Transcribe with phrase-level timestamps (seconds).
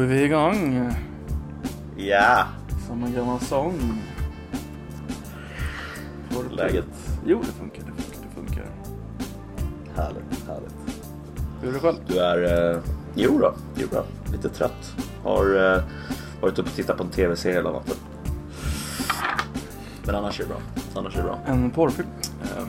[0.00, 0.92] är vi igång.
[1.96, 2.44] Ja,
[2.86, 4.02] Som en gammal sång.
[6.30, 6.84] Du läget?
[7.26, 8.64] Jo, det funkar, det funkar, det funkar.
[9.96, 10.74] Härligt, härligt.
[11.62, 11.96] Hur är det själv?
[12.06, 12.72] Du är...
[12.74, 12.80] Eh,
[13.14, 14.04] jo då, jo då.
[14.32, 14.94] Lite trött.
[15.24, 15.82] Har eh,
[16.40, 17.96] varit uppe och tittat på en tv-serie hela natten.
[20.06, 20.58] Men annars är det bra.
[20.96, 21.38] Annars är det bra.
[21.46, 22.08] En porrfilm?
[22.42, 22.68] Ehm,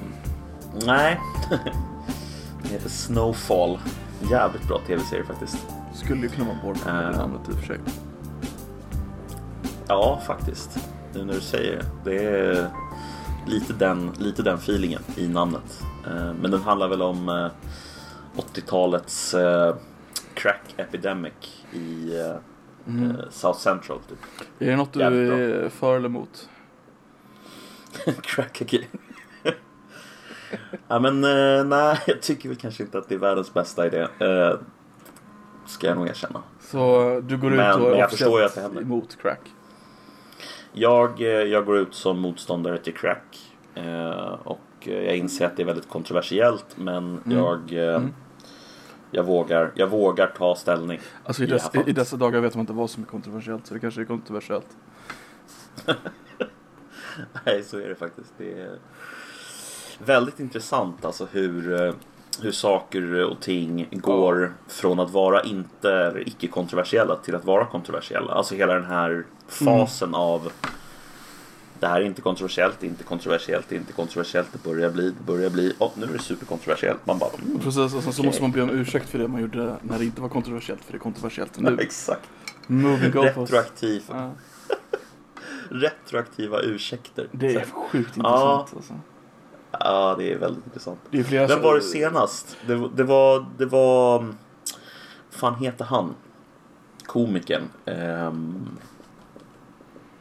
[0.86, 1.20] nej.
[2.61, 3.80] Den heter Snowfall.
[4.32, 5.57] Jävligt bra tv-serie faktiskt.
[6.05, 7.09] Skulle ju kunna vara en porrfilm Eh.
[7.09, 7.17] uh.
[7.17, 7.80] namnet i och för sig.
[9.88, 10.77] Ja, faktiskt.
[11.13, 11.85] Nu när du säger det.
[12.12, 12.70] Det är
[13.48, 15.81] lite den, lite den feelingen i namnet.
[16.07, 17.49] Eh, Men den handlar väl om eh,
[18.54, 19.76] 80-talets eh,
[20.34, 22.35] crack epidemic i eh,
[22.88, 23.12] Mm.
[23.12, 23.99] eh, South Central.
[24.09, 24.18] Typ.
[24.59, 26.49] Är det något du jävligt är för eller emot?
[28.21, 28.85] crack again.
[30.88, 34.07] ja, men eh, nej, jag tycker väl kanske inte att det är världens bästa idé.
[35.70, 36.44] Ska jag nog erkänna.
[36.59, 38.82] Så du går Men- ut och jag förstår att det händer.
[38.82, 39.40] emot crack?
[40.74, 43.55] Jag, eh, jag går ut som motståndare till crack.
[43.76, 46.66] Eh, och eh, jag inser att det är väldigt kontroversiellt.
[46.76, 47.38] Men Mm.
[47.38, 48.13] jag, Mm.
[49.12, 50.99] jag, vågar, jag vågar ta ställning.
[51.26, 53.74] Alltså i, I dess, i dessa dagar vet man inte vad som är kontroversiellt, så
[53.74, 54.77] det kanske är kontroversiellt.
[57.46, 58.34] Nej, så är det faktiskt.
[58.38, 58.76] Det är
[60.05, 61.93] väldigt intressant alltså hur,
[62.43, 67.66] hur saker och ting går från att vara inte eller icke kontroversiella till att vara
[67.66, 68.31] kontroversiella.
[68.34, 70.51] Alltså hela den här fasen av
[71.79, 75.73] det här är inte kontroversiellt, inte kontroversiellt, inte kontroversiellt, det börjar bli, det börjar bli,
[75.78, 77.06] och nu är det superkontroversiellt.
[77.06, 78.25] Man bara, mm, Precis, och sen så Okej.
[78.25, 80.91] måste man be om ursäkt för det man gjorde när det inte var kontroversiellt, för
[80.91, 81.78] det är kontroversiellt nu.
[81.81, 82.29] exakt.
[82.68, 83.12] Moving.
[83.12, 84.31] Retroaktiv, Ja,
[85.69, 87.28] retroaktiva ursäkter.
[87.31, 88.29] det är Så- sjukt Ja.
[88.29, 88.94] intressant alltså.
[89.72, 91.00] Ja, det är väldigt intressant.
[91.12, 92.57] Det är flera Vem var det senast?
[92.67, 93.45] Det, det var...
[93.57, 94.19] Det var...
[94.19, 94.35] Vad
[95.29, 96.16] fan heter han?
[97.06, 97.63] Komikern.
[97.85, 98.67] Ehm,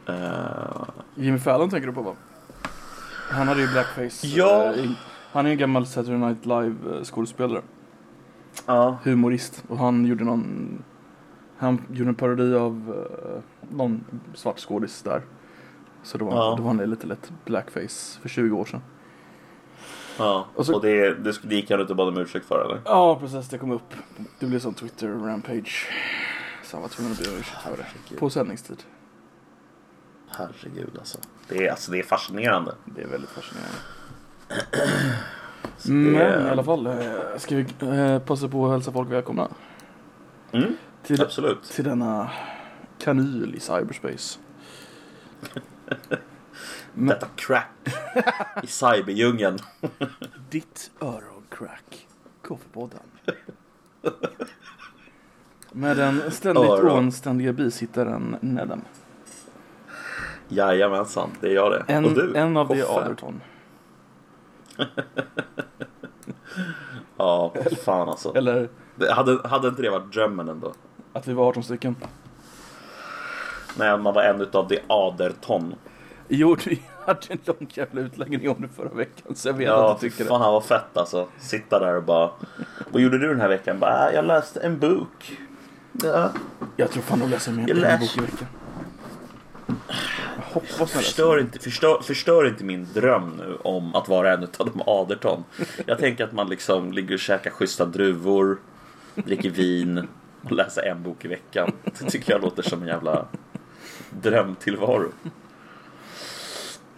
[0.05, 0.13] eh,
[1.15, 2.13] Jimmy Fallon tänker du på va?
[3.31, 4.27] Han hade ju blackface.
[4.27, 4.73] Ja.
[4.75, 4.89] eh,
[5.31, 7.61] Han är ju en gammal Saturday Night Live eh, skådespelare.
[8.65, 8.97] ja.
[9.03, 9.63] Humorist.
[9.67, 10.83] Och han gjorde någon...
[11.57, 13.41] Han gjorde en parodi av eh,
[13.75, 15.21] någon svart skådis där.
[16.03, 16.55] Så då var, Ja.
[16.57, 18.81] då var han lite lätt blackface för 20 år sedan.
[20.19, 20.45] Ja.
[20.55, 22.81] Och så- Och det, det, det gick han inte och bad om ursäkt för eller?
[22.85, 23.49] Ja, precis.
[23.49, 23.93] Det kom upp.
[24.39, 25.87] Det blev som Twitter-rampage.
[26.63, 27.77] Så han var tvungen att be om ursäkt för
[28.09, 28.15] det.
[28.19, 28.83] På sändningstid.
[30.29, 31.17] Herregud alltså.
[31.47, 32.75] Det är, alltså, det är fascinerande.
[32.85, 33.77] Det är väldigt fascinerande.
[35.83, 36.93] Det- Men i alla fall, eh,
[37.37, 39.47] ska vi eh, passa på att hälsa folk välkomna
[40.51, 41.63] Mm, till, absolut.
[41.63, 42.29] till denna
[42.99, 44.39] kanyl i cyberspace.
[46.99, 47.67] Men, Detta crack
[48.63, 49.59] i cyberdjungeln.
[50.49, 52.07] ditt öroncrack,
[52.41, 52.99] Koffepodden.
[55.71, 56.91] Med den ständigt Öron.
[56.91, 58.81] oanständiga bisittaren Nedem.
[60.47, 61.93] Jajamensan, det är jag det.
[61.93, 62.83] En, och du, en av de.
[62.83, 63.41] Aderton.
[67.17, 67.53] Ja,
[67.85, 68.35] fan alltså.
[68.35, 70.73] Eller Det hade, hade inte det varit drömmen ändå?
[71.13, 71.95] att vi var 18 stycken.
[73.77, 75.75] När man var en utav de aderton.
[76.31, 79.35] Jo, vi hade en lång jävla utläggning om det förra veckan.
[79.35, 81.27] Så jag vet Ja, att du tycker fan han var fett alltså.
[81.39, 82.29] Sitta där och bara...
[82.91, 83.79] Vad gjorde du den här veckan?
[83.79, 85.37] Bara, "Ah, jag läste en bok.
[86.03, 86.09] Ja.
[86.09, 86.31] det.
[86.75, 88.47] Jag tror fan de läser mer Jag än en bok i veckan.
[90.35, 94.69] Jag hoppas Förstör inte, förstör, förstör inte min dröm nu om att vara en utav
[94.73, 95.43] de aderton.
[95.85, 98.57] Jag tänker att man liksom ligger och käkar schyssta druvor,
[99.15, 100.07] dricker vin
[100.43, 101.71] och läser en bok i veckan.
[101.99, 103.25] Det tycker jag låter som en jävla
[104.09, 105.11] drömtillvaro.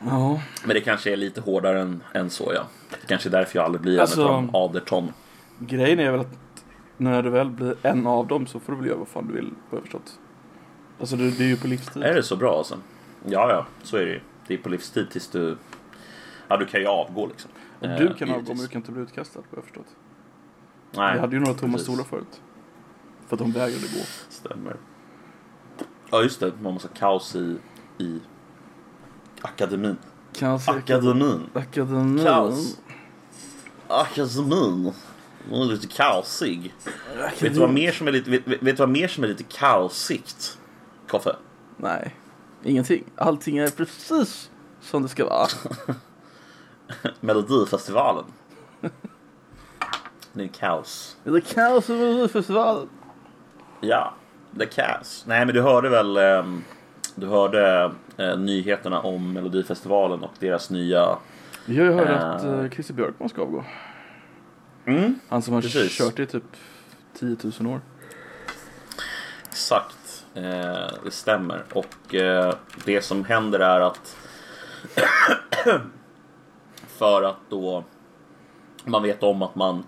[0.05, 2.63] Ja, Men det kanske är lite hårdare än, än så ja.
[3.01, 5.11] Det kanske är därför jag aldrig blir Alltså- en utav de aderton.
[5.59, 6.37] grejen är väl att
[6.97, 9.33] när du väl blir en av dem så får du väl göra vad fan du
[9.33, 10.19] vill, jag förstått.
[10.99, 12.03] Alltså det, det är ju på livstid.
[12.03, 12.75] Är det så bra alltså?
[13.25, 14.21] Ja, ja, så är det ju.
[14.47, 15.57] Det är på livstid tills du...
[16.47, 17.51] Ja, du kan ju avgå liksom.
[17.79, 18.47] Och Eh, du kan avgå givetvis.
[18.47, 19.95] men du kan inte bli utkastad, vad jag förstått.
[20.91, 21.87] Nej, Vi hade ju några tomma precis.
[21.87, 22.41] stolar förut.
[23.27, 24.03] För att de vägrade gå.
[24.29, 24.75] Stämmer.
[26.11, 26.51] Ja, just det.
[26.61, 27.57] Man måste ha kaos i,
[27.97, 28.19] i
[29.41, 29.97] akademin.
[30.33, 31.49] Kaos i Akademin.
[31.53, 32.23] Akademin.
[32.23, 32.77] Kaos.
[33.87, 34.93] Akademin.
[35.49, 36.73] Den är lite kaosig.
[36.85, 37.31] Akademin.
[37.41, 39.43] Vet du vad mer som är lite, vet, vet du vad mer som är lite
[39.43, 40.57] kaosigt?
[41.07, 41.35] Koffe?
[41.77, 42.15] Nej,
[42.63, 43.03] ingenting.
[43.15, 44.49] Allting är precis
[44.81, 45.47] som det ska vara.
[47.19, 48.25] Melodifestivalen.
[50.33, 51.17] Det är kaos.
[51.23, 52.89] Det är kaos i Melodifestivalen.
[53.81, 54.13] Ja,
[54.59, 55.23] the kaos.
[55.27, 56.63] Nej, men du hörde väl ehm,
[57.15, 61.17] Du hörde eh, nyheterna om Melodifestivalen och deras nya...
[61.65, 62.29] Jag hört Eh.
[62.29, 63.63] att uh, Christer Björkman ska avgå.
[64.85, 65.97] Mm, Han som har Precis.
[65.97, 66.43] kört i typ
[67.13, 67.81] 10 000 år.
[69.49, 70.25] exakt.
[70.33, 70.43] Eh,
[71.03, 71.63] det stämmer.
[71.73, 72.53] Och eh,
[72.85, 74.15] det som händer är att
[76.87, 77.83] för att då
[78.85, 79.83] man vet om att man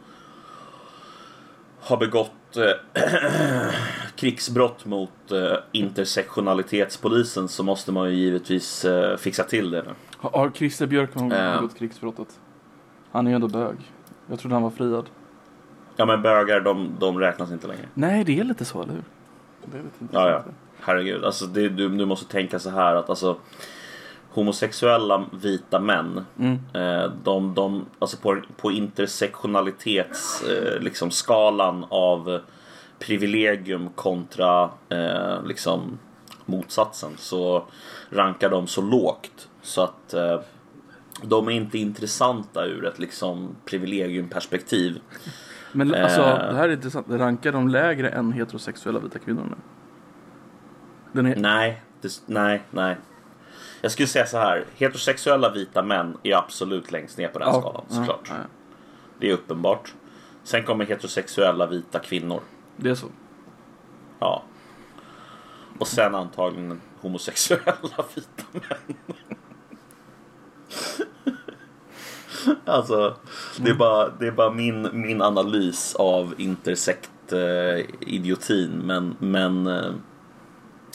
[1.79, 2.71] har begått eh,
[4.15, 5.38] krigsbrott mot eh,
[5.71, 9.85] intersektionalitetspolisen så måste man ju givetvis eh, fixa till det.
[10.17, 11.55] Har, har Christer Björkman Eh.
[11.55, 12.27] begått krigsbrottet?
[13.11, 13.75] Han är ju ändå bög.
[14.29, 15.05] Jag trodde han var friad.
[15.95, 17.85] Ja men bögar de, de räknas inte längre.
[17.94, 19.03] Nej, det är lite så, eller hur?
[19.65, 20.44] Det är lite Ja, ja.
[20.79, 23.38] Herregud, alltså det, du, du måste tänka så här att alltså
[24.33, 26.59] homosexuella vita män Mm.
[26.74, 32.39] eh, de, de, alltså på, på intersektionalitets eh, liksom skalan av
[33.00, 36.00] privilegium kontra eh, liksom
[36.45, 37.63] motsatsen så
[38.09, 40.39] rankar de så lågt så att eh,
[41.21, 45.00] de är inte intressanta ur ett liksom privilegiumperspektiv.
[45.71, 46.27] Men alltså, Eh.
[46.51, 47.06] det här är intressant.
[47.09, 49.56] Rankar de lägre än heterosexuella vita kvinnor
[51.13, 51.31] nu?
[51.31, 51.36] Är...
[51.36, 52.95] Nej, det, nej, nej.
[53.83, 54.65] Jag skulle säga så här.
[54.75, 58.27] Heterosexuella vita män är absolut längst ner på den Ja, skalan ja, såklart.
[58.30, 58.35] ja.
[59.19, 59.94] Det är uppenbart.
[60.44, 62.41] Sen kommer heterosexuella vita kvinnor.
[62.77, 63.07] Det är så.
[64.19, 64.44] Ja.
[65.80, 67.75] Och sen antagligen homosexuella
[68.15, 68.95] vita män.
[72.65, 73.15] alltså,
[73.59, 78.71] det är bara, det är bara min, min analys av intersekt-idiotin.
[78.83, 79.91] men, men eh,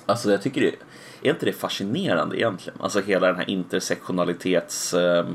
[0.06, 0.74] alltså jag tycker det
[1.22, 2.78] är inte det fascinerande egentligen?
[2.82, 5.26] Alltså hela den här intersektionalitets eh,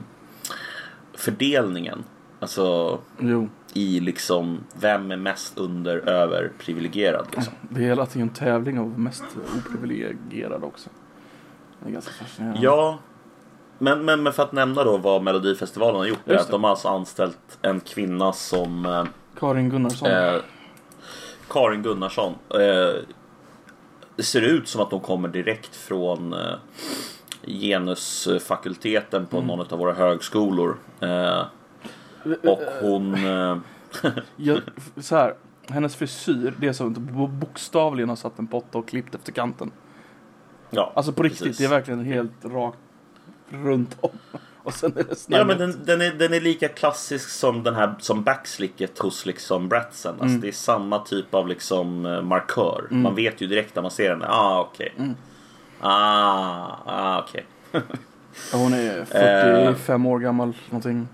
[1.14, 2.04] fördelningen.
[2.40, 3.50] Alltså Jo.
[3.74, 7.54] i liksom vem är mest under över privilegierad liksom.
[7.70, 9.24] Det är hela tiden en tävling av mest
[9.58, 10.90] oprivilegierade också.
[11.80, 12.60] Det är ganska fascinerande.
[12.62, 12.98] Ja,
[13.80, 16.72] men, men, men för att nämna då vad Melodifestivalen har gjort är att de har
[16.72, 19.06] alltså anställt en kvinna som eh,
[19.40, 20.10] Karin Gunnarsson.
[20.12, 20.36] eh,
[21.50, 22.34] Karin Gunnarsson.
[22.50, 22.96] Eh,
[24.16, 26.56] det ser ut som att de kommer direkt från eh,
[27.48, 30.78] genusfakulteten på någon av våra högskolor.
[31.00, 31.42] Eh,
[32.50, 33.14] och hon...
[33.26, 33.58] Eh,
[34.36, 34.60] Jag,
[34.98, 35.34] så här,
[35.68, 39.32] hennes frisyr, det är som att bo- bokstavligen har satt en potta och klippt efter
[39.32, 39.72] kanten.
[40.70, 41.58] ja, Alltså på riktigt, precis.
[41.58, 42.78] det är verkligen helt rakt
[43.50, 44.10] runt om.
[44.66, 47.76] Och sen är det Ja men den, den, är, den är lika klassisk som den
[47.76, 50.12] här som backslicket hos liksom Bratsen.
[50.12, 50.42] Alltså Mm.
[50.42, 52.88] det är samma typ av liksom eh, markör.
[52.90, 54.24] Man vet ju direkt när man ser den.
[54.28, 54.94] Ah okej.
[54.98, 55.16] Mm.
[55.80, 57.46] Ah, ah okej.
[58.54, 59.06] Hon är
[59.74, 61.08] 45 år gammal någonting.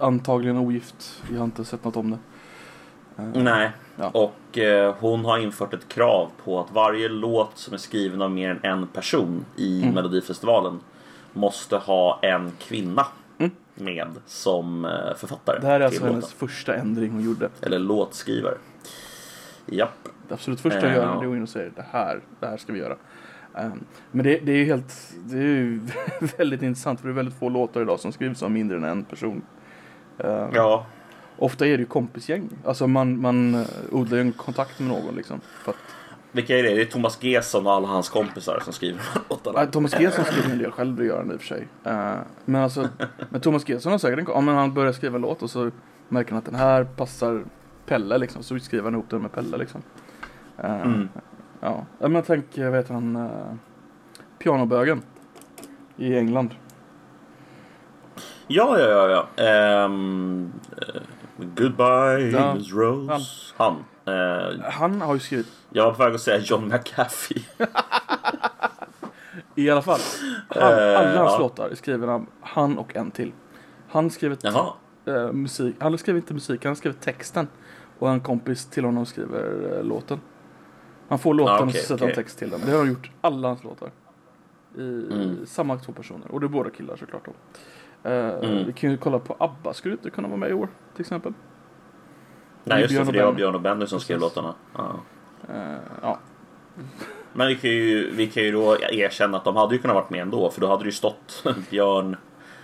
[0.00, 1.22] Antagligen ogift.
[1.30, 2.18] Jag har inte sett något om det.
[3.22, 3.70] Eh, Nej.
[3.96, 4.08] Ja.
[4.14, 8.30] Och eh, hon har infört ett krav på att varje låt som är skriven av
[8.30, 9.94] mer än en person i Mm.
[9.94, 10.80] Melodifestivalen
[11.36, 13.06] måste ha en kvinna
[13.38, 13.50] Mm.
[13.74, 15.58] med som eh, författare.
[15.60, 16.48] Det här är alltså till hennes låten.
[16.48, 17.48] första ändring hon gjorde.
[17.62, 18.54] Eller låtskrivare.
[19.66, 20.08] Japp.
[20.28, 21.08] Det absolut första Eh, gör ja.
[21.10, 22.96] är att gå in och säger det här, det här ska vi göra.
[23.54, 25.80] Um, men det, det är ju helt, det är ju
[26.38, 29.04] väldigt intressant för det är väldigt få låtar idag som skrivs av mindre än en
[29.04, 29.42] person.
[30.18, 30.86] Um, Ja.
[31.38, 32.48] Ofta är det ju kompisgäng.
[32.64, 35.40] Alltså man, man uh, odlar ju en kontakt med någon liksom.
[35.64, 35.76] För att,
[36.32, 36.74] Vilka är det?
[36.74, 39.00] Det är Thomas Gesson och alla hans kompisar som skriver
[39.30, 39.66] låtarna.
[39.66, 41.68] Thomas Gesson skriver en del själv, det gör han i och för sig.
[41.86, 42.14] Uh,
[42.44, 42.88] men alltså,
[43.28, 45.70] men Thomas Gesson har säkert en, ja, men han börjar skriva en låt och så
[46.08, 47.44] märker han att den här passar
[47.86, 48.42] Pelle liksom.
[48.42, 49.82] Så skriver han ihop den med Pelle liksom.
[50.64, 51.08] Uh, Mm.
[51.60, 53.28] Ja, men jag tänker, jag vet han,
[54.38, 55.02] pianobögen
[55.96, 56.54] i England.
[58.46, 59.44] Ja, ja, ja, ja.
[59.44, 59.88] Eh,
[61.56, 63.54] goodbye, Ja, Rose.
[63.56, 63.84] Han.
[64.06, 67.42] Eh, Han har ju skrivit, jag var på väg att säga John McAfee.
[69.54, 70.00] i alla fall,
[70.48, 71.38] han, Eh, alla hans ja.
[71.38, 73.32] låtar är skriven av han och en till.
[73.88, 74.10] Han
[74.42, 74.72] Jaha.
[75.06, 77.48] eh, musik, han har skrivit inte musik, han har skrivit texten.
[77.98, 80.20] Och en kompis till honom skriver eh, låten.
[81.08, 82.06] Han får låten Ah, och okej, så sätter okej.
[82.06, 82.60] han text till den.
[82.66, 83.90] Det har han gjort alla hans låtar.
[84.76, 85.46] I, Mm.
[85.46, 86.30] Samma två personer.
[86.30, 87.32] Och det är båda killar såklart då.
[88.10, 88.66] Eh, Mm.
[88.66, 91.32] Vi kan ju kolla på ABBA, skulle inte kunna vara med i år till exempel.
[92.68, 93.32] Nej, just det, för det var.
[93.32, 94.54] Björn och Benny som skrev låtarna.
[94.76, 94.96] Ja.
[95.54, 96.18] Eh, ja.
[97.32, 100.10] Men vi kan, ju, vi kan ju då erkänna att de hade ju kunnat varit
[100.10, 100.50] med ändå.
[100.50, 102.16] För då hade det ju stått Björn,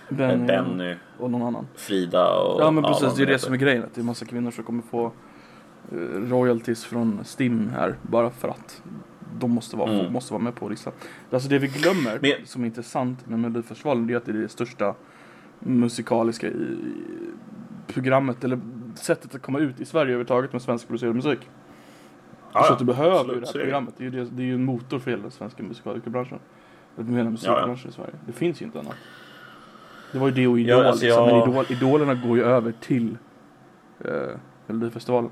[0.09, 1.67] Benny, Benny, och någon annan.
[1.75, 2.61] Frida och...
[2.61, 3.83] Ja men precis, de det är det som är grejen.
[3.83, 5.05] Att det är massa kvinnor som kommer få
[5.91, 5.97] eh,
[6.29, 7.95] royalties från Stim här.
[8.01, 8.81] Bara för att
[9.39, 10.13] de måste vara, Mm.
[10.13, 10.93] måste vara med på listan.
[11.31, 14.35] Alltså det vi glömmer, Men- som är intressant med Melodifestivalen, det är att det är
[14.35, 14.95] det största
[15.59, 16.77] musikaliska i
[17.87, 18.59] programmet, eller
[18.95, 21.39] sättet att komma ut i Sverige överhuvudtaget med svenskproducerad musik.
[22.53, 23.93] Ja, så att du behöver absolut, ju det här programmet.
[23.97, 26.39] Det är ju, det, det är ju en motor för hela den svenska musikaliska branschen.
[26.97, 28.13] Eller hela musikbranschen i Sverige.
[28.25, 28.95] Det finns ju inte annat.
[30.11, 31.25] Det var ju det och Idol, Ja, alltså liksom.
[31.27, 33.17] men Idol, Idolerna går ju över till
[34.05, 34.11] eh,
[34.67, 35.31] Melodifestivalen.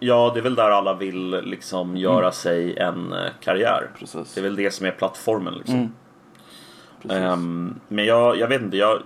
[0.00, 2.32] Ja, det är väl där alla vill liksom göra Mm.
[2.32, 3.90] sig en eh, karriär.
[3.98, 4.34] Precis.
[4.34, 5.74] Det är väl det som är plattformen liksom.
[5.74, 7.22] Mm.
[7.22, 9.02] Ehm, men jag, jag vet inte, jag,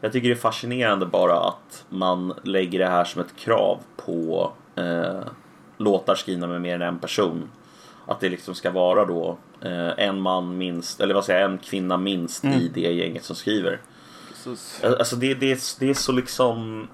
[0.00, 4.52] jag tycker det är fascinerande bara att man lägger det här som ett krav på
[4.76, 5.20] eh,
[5.78, 7.50] låtar skrivna med mer än en person.
[8.06, 11.58] Att det liksom ska vara då eh, en man minst, eller vad säger jag, en
[11.58, 12.58] kvinna minst Mm.
[12.58, 13.80] i det gänget som skriver.
[14.28, 14.84] Precis.
[14.84, 16.88] Alltså det, det, är- det är så liksom...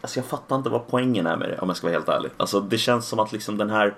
[0.00, 2.30] Alltså jag fattar inte vad poängen är med det om jag ska vara helt ärlig.
[2.36, 3.94] Alltså det känns som att liksom den här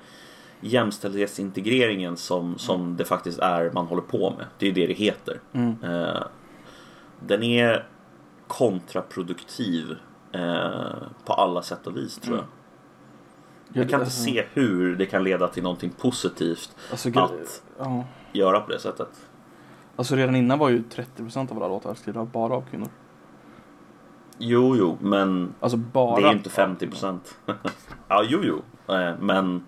[0.60, 4.46] jämställdhetsintegreringen som, som det faktiskt är man håller på med.
[4.58, 5.40] Det är ju det det heter.
[5.52, 5.76] Mm.
[5.84, 6.22] Eh,
[7.26, 7.86] den är
[8.52, 9.96] kontraproduktiv
[10.32, 12.44] eh, på alla sätt och vis tror jag.
[13.68, 18.04] Jag kan inte alltså, se hur det kan leda till någonting positivt Alltså, att ja.
[18.32, 19.08] göra på det sättet.
[19.96, 20.82] alltså redan innan var ju
[21.18, 22.88] 30% av alla låtar skrivna bara av kvinnor.
[24.38, 26.16] Jo, jo, men Alltså bara.
[26.20, 27.38] Det är ju inte 50 procent.
[28.08, 28.62] ja, jo, jo.
[28.94, 29.66] Eh, Men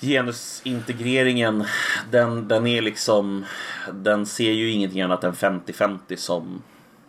[0.00, 1.64] genusintegreringen,
[2.10, 3.44] den, den är liksom...
[3.92, 6.62] Den ser ju ingenting annat än 50-50 som...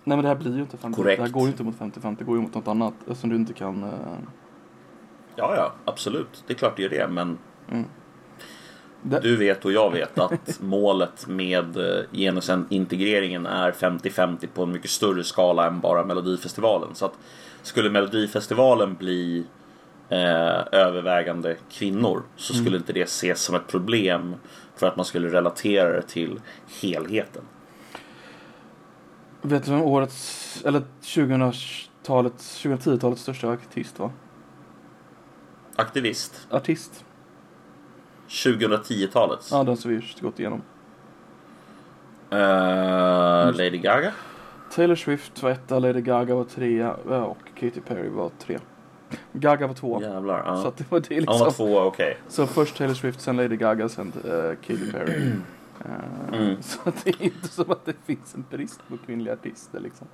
[0.04, 1.18] Nej men det här blir ju inte 50 Korrekt.
[1.18, 2.94] Det här går ju inte mot 50-50, det går ju mot något annat.
[3.08, 3.84] Eftersom du inte kan...
[3.84, 3.90] eh,
[5.36, 6.44] Ja, ja, absolut.
[6.48, 7.38] Det är klart det gör det, men
[9.02, 14.72] det, du vet och jag vet att målet med eh, genusintegreringen är 50-50 på en
[14.72, 16.96] mycket större skala än bara Melodifestivalen.
[16.96, 17.14] Så att
[17.62, 19.46] skulle Melodifestivalen bli
[20.10, 24.36] eh, övervägande kvinnor så skulle inte det ses som ett problem
[24.76, 26.42] för att man skulle relatera det till
[26.82, 27.44] helheten.
[29.42, 34.12] Vet du vem årets, eller 2000-talets, 2010-talets största artist var?
[35.76, 37.06] Aktivist, Artist?
[38.28, 39.52] 2010-talets.
[39.52, 40.62] Ja, den som vi just gått igenom.
[42.30, 42.38] Eh,
[43.58, 44.14] Lady Gaga.
[44.72, 48.60] Taylor Swift var etta, Lady Gaga var trea och Katy Perry var tre.
[49.34, 50.02] Gaga var två.
[50.02, 50.44] Jävlar.
[50.46, 50.62] Ja.
[50.62, 51.40] Så att det var det Han liksom.
[51.40, 52.18] var tvåa, okej.
[52.28, 55.28] Så först Taylor Swift, sen Lady Gaga, sen uh, Katy Perry.
[55.28, 55.34] Eh,
[56.34, 56.56] Mm.
[56.62, 60.08] Så att det är inte som att det finns en brist på kvinnliga artister liksom.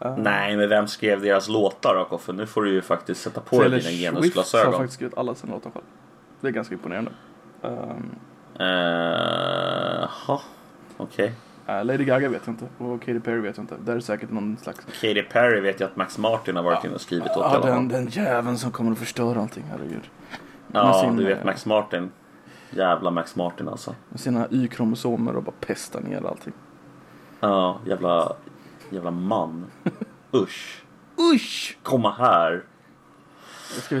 [0.00, 2.32] Eh, Nej, men vem skrev deras låtar då Koffe?
[2.32, 4.72] Nu får du ju faktiskt sätta på Taylor dig dina Swift har genusglasögon.
[4.72, 5.84] faktiskt skrivit alla sina låtar själv.
[6.40, 7.10] Det är ganska imponerande.
[7.62, 8.10] Um,
[8.58, 10.40] Eh, ha,
[10.96, 11.32] okej.
[11.66, 13.76] Eh, Lady Gaga vet jag inte och Katy Perry vet jag inte.
[13.84, 14.84] Där är säkert någon slags...
[15.00, 17.36] Katy Perry vet jag att Max Martin har varit inne och skrivit åt.
[17.52, 20.10] Ja, den, den jäveln som kommer att förstöra allting, herregud.
[20.72, 22.10] Ja sin, du vet eh, Max Martin.
[22.70, 23.94] Jävla Max Martin alltså.
[24.08, 26.52] Med sina Y-kromosomer och bara pestar ner allting.
[27.40, 28.32] Ja, jävla,
[28.90, 29.66] jävla man.
[30.34, 30.82] Usch.
[31.34, 31.78] Usch!
[31.82, 32.64] Komma här.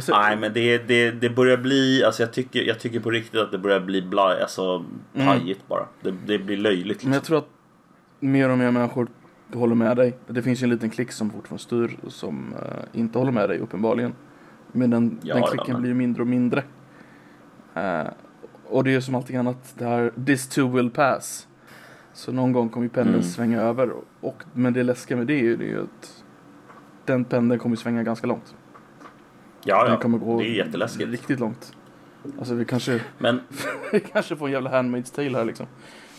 [0.08, 3.52] Nej men det, det, det börjar bli, alltså jag tycker, jag tycker på riktigt att
[3.52, 5.86] det börjar bli bla, alltså pajigt bara.
[6.00, 7.10] Det, det blir löjligt liksom.
[7.10, 7.48] Men jag tror att
[8.20, 9.08] mer och mer människor
[9.52, 10.18] håller med dig.
[10.26, 13.58] Det finns ju en liten klick som fortfarande styr som eh, inte håller med dig
[13.58, 14.14] uppenbarligen.
[14.72, 16.62] Men den, Ja, den ja, klicken men- blir ju mindre och mindre.
[17.74, 18.06] Eh,
[18.68, 21.48] och det är ju som allting annat, det här this too will pass.
[22.12, 23.22] Så någon gång kommer ju pendeln Mm.
[23.28, 23.92] svänga över.
[24.20, 26.24] Och, men det läskiga med det är ju, det är ju att
[27.04, 28.54] den pendeln kommer svänga ganska långt.
[29.64, 30.00] Ja, Den ja.
[30.00, 31.10] kommer gå Det är jätteläskigt.
[31.10, 31.72] riktigt långt.
[32.38, 33.40] Alltså vi kanske, Men
[33.92, 35.66] vi kanske får en jävla Handmaid's Tale här liksom.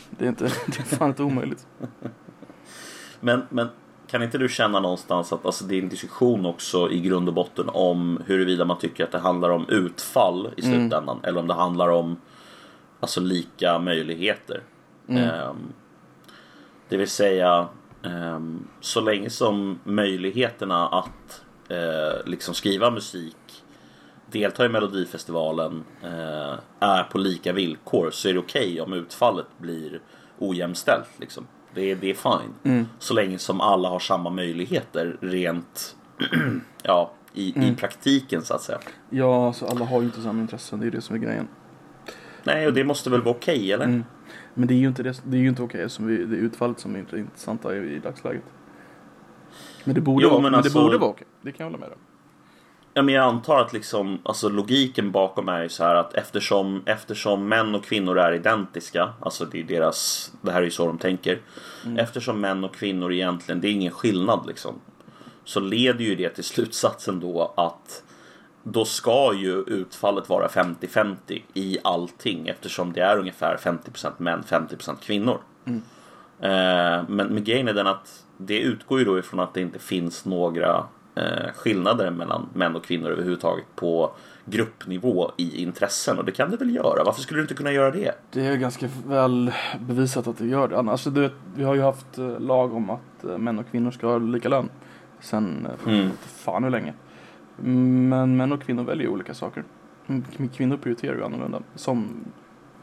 [0.10, 1.68] Det är inte, det är fan inte omöjligt.
[3.20, 3.68] Men, men
[4.08, 7.34] kan inte du känna någonstans att alltså, det är en diskussion också i grund och
[7.34, 10.80] botten om huruvida man tycker att det handlar om utfall i Mm.
[10.80, 12.18] slutändan eller om det handlar om
[13.00, 14.62] alltså, lika möjligheter.
[15.08, 15.24] Mm.
[15.24, 15.58] Ehm,
[16.90, 17.68] det vill säga
[18.04, 23.36] ehm, så länge som möjligheterna att eh, liksom skriva musik
[24.32, 30.02] delta i Melodifestivalen eh, är på lika villkor så är det okej om utfallet blir
[30.40, 31.10] ojämställt.
[31.18, 31.48] Liksom.
[31.74, 32.54] Det, är, det är fine.
[32.64, 32.86] Mm.
[33.00, 35.96] Så länge som alla har samma möjligheter rent
[36.84, 37.76] ja, i, i Mm.
[37.76, 38.80] praktiken så att säga.
[39.10, 41.48] Ja, alltså alla har ju inte samma intressen, det är det som är grejen.
[42.44, 43.86] Nej, och det måste väl vara okej, eller?
[43.86, 44.04] Mm.
[44.54, 46.40] Men det är ju inte, det, det är ju inte okej, som vi, det är
[46.40, 48.44] utfallet som är intressanta i, i dagsläget.
[49.84, 51.86] Men det borde Jo, vara, men alltså- det borde vara okej, det kan jag hålla
[51.86, 52.00] med om.
[52.98, 56.84] Ja, men jag antar att liksom, alltså logiken bakom är ju så här att eftersom,
[56.86, 60.88] eftersom män och kvinnor är identiska, alltså det är deras, det här är ju så
[60.88, 61.40] de tänker.
[61.98, 64.82] Eftersom män och kvinnor egentligen, det är ingen skillnad liksom.
[65.44, 68.04] Så leder ju det till slutsatsen då att
[68.64, 75.00] då ska ju utfallet vara 50-50 i allting eftersom det är ungefär 50% män, 50%
[75.02, 75.40] kvinnor.
[76.40, 79.80] Eh, men, men grejen är den att det utgår ju då ifrån att det inte
[79.80, 80.86] finns några
[81.56, 84.12] skillnader mellan män och kvinnor överhuvudtaget på
[84.46, 87.04] gruppnivå i intressen och det kan det väl göra?
[87.04, 88.12] Varför skulle du inte kunna göra det?
[88.32, 90.78] Det är ganska väl bevisat att det gör det.
[90.78, 93.92] Alltså, du vet, vi har ju haft eh, lag om att eh, män och kvinnor
[93.92, 94.70] ska ha lika lön.
[95.20, 96.10] Sen, eh, för Mm.
[96.26, 96.94] fan hur länge.
[97.62, 99.64] Men män och kvinnor väljer olika saker.
[100.08, 100.24] Mm,
[100.56, 102.10] Kvinnor prioriterar ju annorlunda som,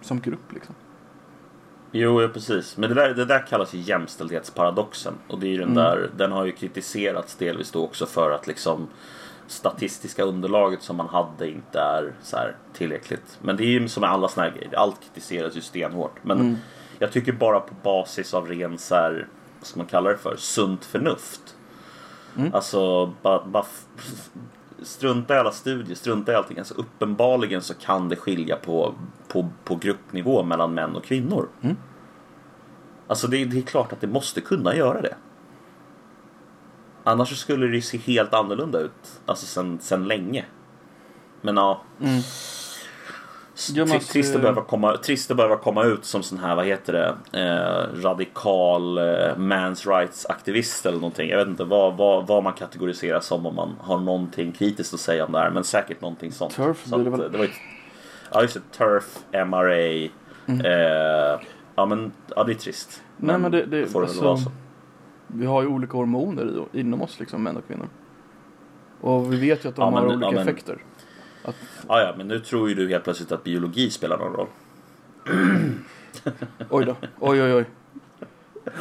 [0.01, 0.75] som grupp liksom.
[1.97, 2.77] Jo, ja, precis.
[2.77, 5.15] Men det där, det där kallas ju jämställdhetsparadoxen.
[5.29, 5.75] Och det är den Mm.
[5.75, 8.89] där, den har ju kritiserats delvis då också för att liksom
[9.47, 12.37] statistiska underlaget som man hade inte är så
[12.73, 13.39] tillräckligt.
[13.43, 16.17] Men det är ju som med alla såna här grejer, allt kritiseras ju stenhårt.
[16.25, 16.57] Men Mm.
[16.99, 20.37] jag tycker bara på basis av ren så här, vad ska man kalla det för,
[20.37, 21.57] sunt förnuft.
[22.39, 22.55] Mm.
[22.55, 23.65] Alltså, bara, bara
[24.85, 26.59] strunta i alla studier, strunta i allting.
[26.59, 28.95] Alltså uppenbarligen så kan det skilja på,
[29.29, 31.49] på, på gruppnivå mellan män och kvinnor.
[31.61, 31.77] Mm.
[33.07, 35.17] Alltså det, det är klart att det måste kunna göra det.
[37.05, 39.21] Annars skulle det se helt annorlunda ut.
[39.27, 40.45] Alltså sen, sen länge.
[41.41, 41.83] Men ja.
[42.01, 42.21] Mm.
[43.75, 46.39] Ja, men tri- alltså- trist, att behöva komma, trist att behöva komma ut som sån
[46.39, 49.03] här, vad heter det, eh, radikal eh,
[49.37, 51.29] man's rights aktivist eller någonting.
[51.31, 55.01] Jag vet inte vad, vad, vad man kategoriserar som om man har någonting kritiskt att
[55.01, 55.51] säga om det här.
[55.51, 56.55] Men säkert någonting sånt.
[56.55, 57.21] Turf Så det väl?
[57.21, 57.51] eh, det var ju,
[58.33, 60.09] ja just det, Turf, MRA.
[60.65, 61.41] Eh,
[61.77, 63.03] ja men, ja det är trist.
[63.19, 63.27] Mm.
[63.29, 64.51] Nej men det, det, får det väl alltså, vara så.
[65.27, 67.89] vi har ju olika hormoner inom oss liksom, män och kvinnor.
[69.01, 70.79] Och vi vet ju att de Ja, men- har ja, olika men- effekter.
[71.45, 71.55] Att,
[71.89, 74.47] Ja, ja, men nu tror ju du helt plötsligt att biologi spelar någon roll.
[76.71, 77.65] oj då, oj oj oj.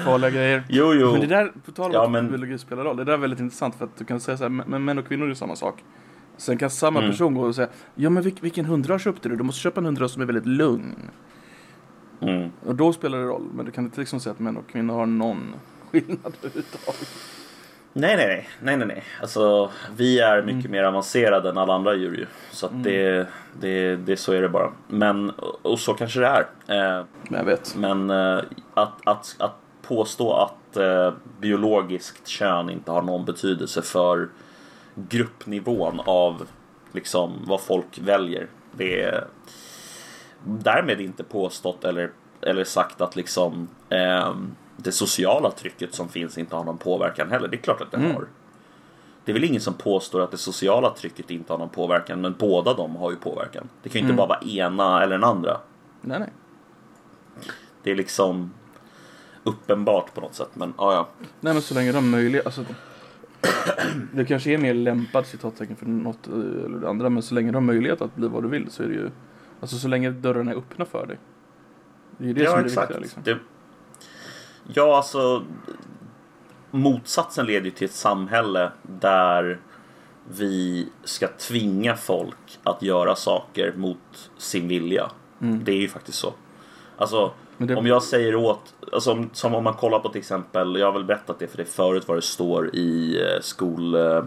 [0.05, 0.63] Farliga grejer.
[0.69, 1.11] Jo, jo.
[1.11, 3.17] Men det där, på tal om Ja, att men- biologi spelar roll, det där är
[3.17, 5.55] väldigt intressant för att du kan säga så här, men män och kvinnor är samma
[5.55, 5.83] sak.
[6.37, 7.11] Sen kan samma Mm.
[7.11, 9.35] person gå och säga, ja men vilk, vilken hundras köpte du?
[9.35, 10.95] Du måste köpa en hundras som är väldigt lugn.
[12.21, 12.49] Mm.
[12.65, 14.93] Och då spelar det roll, men du kan inte liksom säga att män och kvinnor
[14.93, 15.53] har någon
[15.91, 17.07] skillnad överhuvudtaget.
[17.95, 19.03] Nej, nej, nej, nej, nej, nej.
[19.21, 22.25] Alltså, vi är mycket mer avancerade än alla andra djur ju.
[22.51, 23.27] Så att det,
[23.59, 24.71] det, det, så är det bara.
[24.87, 25.29] Men,
[25.61, 26.39] och så kanske det är.
[26.67, 27.75] Eh, Men jag vet.
[27.75, 28.39] men eh,
[28.73, 34.29] att, att, att påstå att eh, biologiskt kön inte har någon betydelse för
[34.95, 36.47] gruppnivån av
[36.91, 38.47] liksom vad folk väljer.
[38.71, 39.27] Det är
[40.43, 46.55] därmed inte påstått eller, eller sagt att liksom ehm, det sociala trycket som finns inte
[46.55, 47.47] har någon påverkan heller.
[47.47, 48.11] Det är klart att det Mm.
[48.11, 48.25] har.
[49.25, 52.35] Det är väl ingen som påstår att det sociala trycket inte har någon påverkan, men
[52.39, 53.69] båda de har ju påverkan.
[53.83, 54.17] Det kan ju inte Mm.
[54.17, 55.57] bara vara ena eller den andra.
[56.01, 56.29] Nej nej.
[57.83, 58.53] Det är liksom
[59.43, 61.07] uppenbart på något sätt, men ja, ja.
[61.39, 62.65] Nej men så länge de möjlighet, alltså
[64.13, 67.51] Det kanske är mer lämpad citattecken för något eh, eller det andra men så länge
[67.51, 69.09] du har möjlighet att bli vad du vill så är det ju
[69.61, 71.17] Alltså så länge dörrarna är öppna för dig.
[72.17, 73.21] Det är ju det som är det viktiga liksom.
[73.25, 73.37] Det,
[74.67, 75.43] ja, alltså
[76.71, 79.59] motsatsen leder ju till ett samhälle där
[80.37, 85.11] vi ska tvinga folk att göra saker mot sin vilja.
[85.41, 85.63] Mm.
[85.63, 86.33] Det är ju faktiskt så.
[86.97, 90.75] Alltså, det, om jag säger åt, alltså, om- som om man kollar på till exempel,
[90.75, 93.95] jag har väl berättat det för det förut vad det står i eh, skol...
[93.95, 94.23] eh,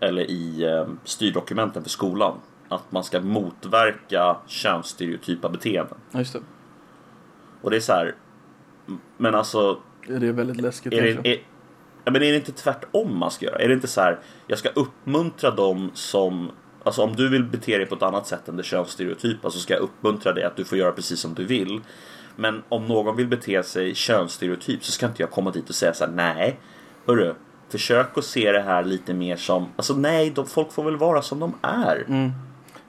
[0.00, 2.34] Eller i eh, styrdokumenten för skolan.
[2.68, 5.98] Att man ska motverka könsstereotypa beteenden.
[6.10, 6.40] Ja just det.
[7.62, 8.14] Och det är så här.
[9.16, 11.42] Men alltså, Det är väldigt läskigt är det, är,
[12.04, 13.58] ja, men är det inte tvärtom man ska göra?
[13.58, 16.50] Är det inte så här, jag ska uppmuntra dem som
[16.84, 19.74] Alltså om du vill bete dig på ett annat sätt än det könsstereotypa så ska
[19.74, 21.80] jag uppmuntra dig att du får göra precis som du vill.
[22.36, 25.94] Men om någon vill bete sig könsstereotyp så ska inte jag komma dit och säga
[25.94, 26.60] så här: nej,
[27.06, 27.34] hörru,
[27.68, 31.22] försök att se det här lite mer som, alltså nej, de, folk får väl vara
[31.22, 32.04] som de är.
[32.08, 32.30] Mm.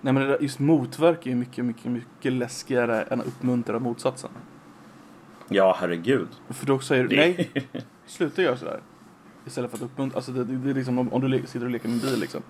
[0.01, 3.79] Nej men det där, just motverka är ju mycket, mycket, mycket läskigare än att uppmuntra
[3.79, 4.29] motsatsen.
[5.49, 6.27] Ja, herregud.
[6.49, 7.51] För då säger du nej,
[8.05, 8.79] sluta göra sådär.
[9.45, 11.65] Istället för att uppmuntra, alltså det, det, det är liksom om, om du le- sitter
[11.65, 12.41] och leker med en bil liksom.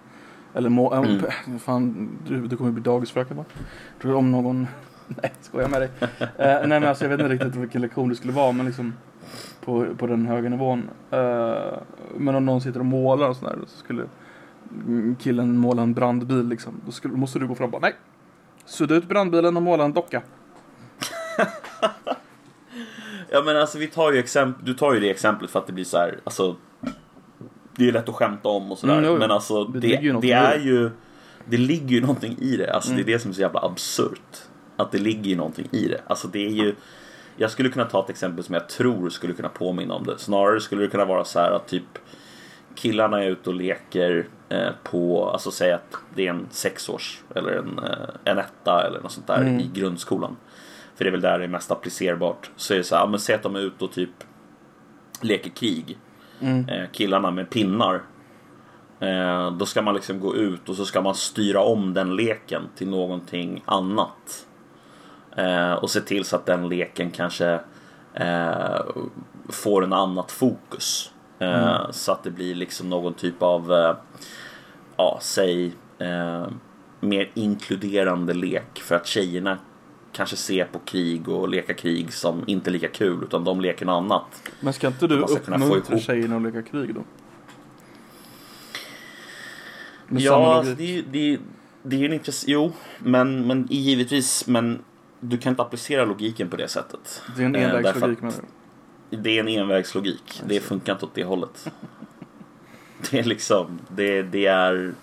[0.54, 1.22] Eller må, Mm.
[1.60, 3.46] fan, du, du kommer bli dagisfröken va?
[4.02, 4.68] Tror du om någon,
[5.08, 5.90] nej skojar med dig.
[6.20, 8.94] eh, nej men alltså jag vet inte riktigt vilken lektion det skulle vara men liksom
[9.66, 10.90] på, på den höga nivån.
[11.12, 11.56] Eh,
[12.18, 14.04] men om någon sitter och målar och sådär så skulle
[15.20, 16.82] killen måla en brandbil liksom.
[16.86, 17.94] Då skulle, måste du gå fram och bara nej.
[18.66, 20.22] Sudda ut brandbilen och måla en docka.
[23.36, 25.74] Ja men alltså vi tar ju exempel, du tar ju det exemplet för att det
[25.74, 26.56] blir så här, alltså
[27.76, 30.28] Det är lätt att skämta om och sådär Mm, men alltså det det, ju det,
[30.28, 30.64] i är det.
[30.64, 30.90] ju
[31.46, 33.04] Det ligger ju någonting i det, alltså Mm.
[33.06, 34.38] det är det som är så jävla absurt
[34.76, 36.76] Att det ligger ju någonting i det, alltså det är ju
[37.38, 40.60] Jag skulle kunna ta ett exempel som jag tror skulle kunna påminna om det Snarare
[40.62, 41.84] skulle det kunna vara så här att typ
[42.76, 47.52] Killarna är ute och leker eh, på, alltså säg att det är en sexårs eller
[47.52, 49.60] en, eh, en etta eller något sånt där Mm.
[49.60, 50.36] i grundskolan
[51.04, 52.52] för det är väl där det är mest applicerbart.
[52.56, 54.10] Så är det så här, men säg att de är ute och typ
[55.22, 55.98] leker krig.
[56.40, 56.70] Mm.
[56.70, 58.02] Eh, killarna med pinnar.
[59.00, 62.62] Eh, då ska man liksom gå ut och så ska man styra om den leken
[62.76, 64.48] till någonting annat.
[65.38, 67.60] Eh, och se till så att den leken kanske
[69.50, 71.12] får en annat fokus.
[71.40, 73.96] Eh, Så att det blir liksom någon typ av
[74.98, 75.72] ja, säg,
[77.00, 79.58] mer inkluderande lek för att tjejerna
[80.14, 84.04] kanske ser på krig och leka krig som inte lika kul utan de leker något
[84.04, 84.52] annat.
[84.60, 87.04] Men ska inte du ska uppmuntra tjejerna att leka krig då?
[90.08, 91.40] Med ja, alltså, det, är ju- det, är-
[91.84, 94.84] det är ju en intress- Jo, men, men givetvis, men
[95.20, 97.22] du kan inte applicera logiken på det sättet.
[97.38, 98.36] det är en eh, envägslogik menar
[99.10, 99.18] du?
[99.18, 100.42] Det är en envägslogik.
[100.48, 101.68] Det funkar inte åt det hållet.
[103.12, 104.94] Det är liksom, det, det är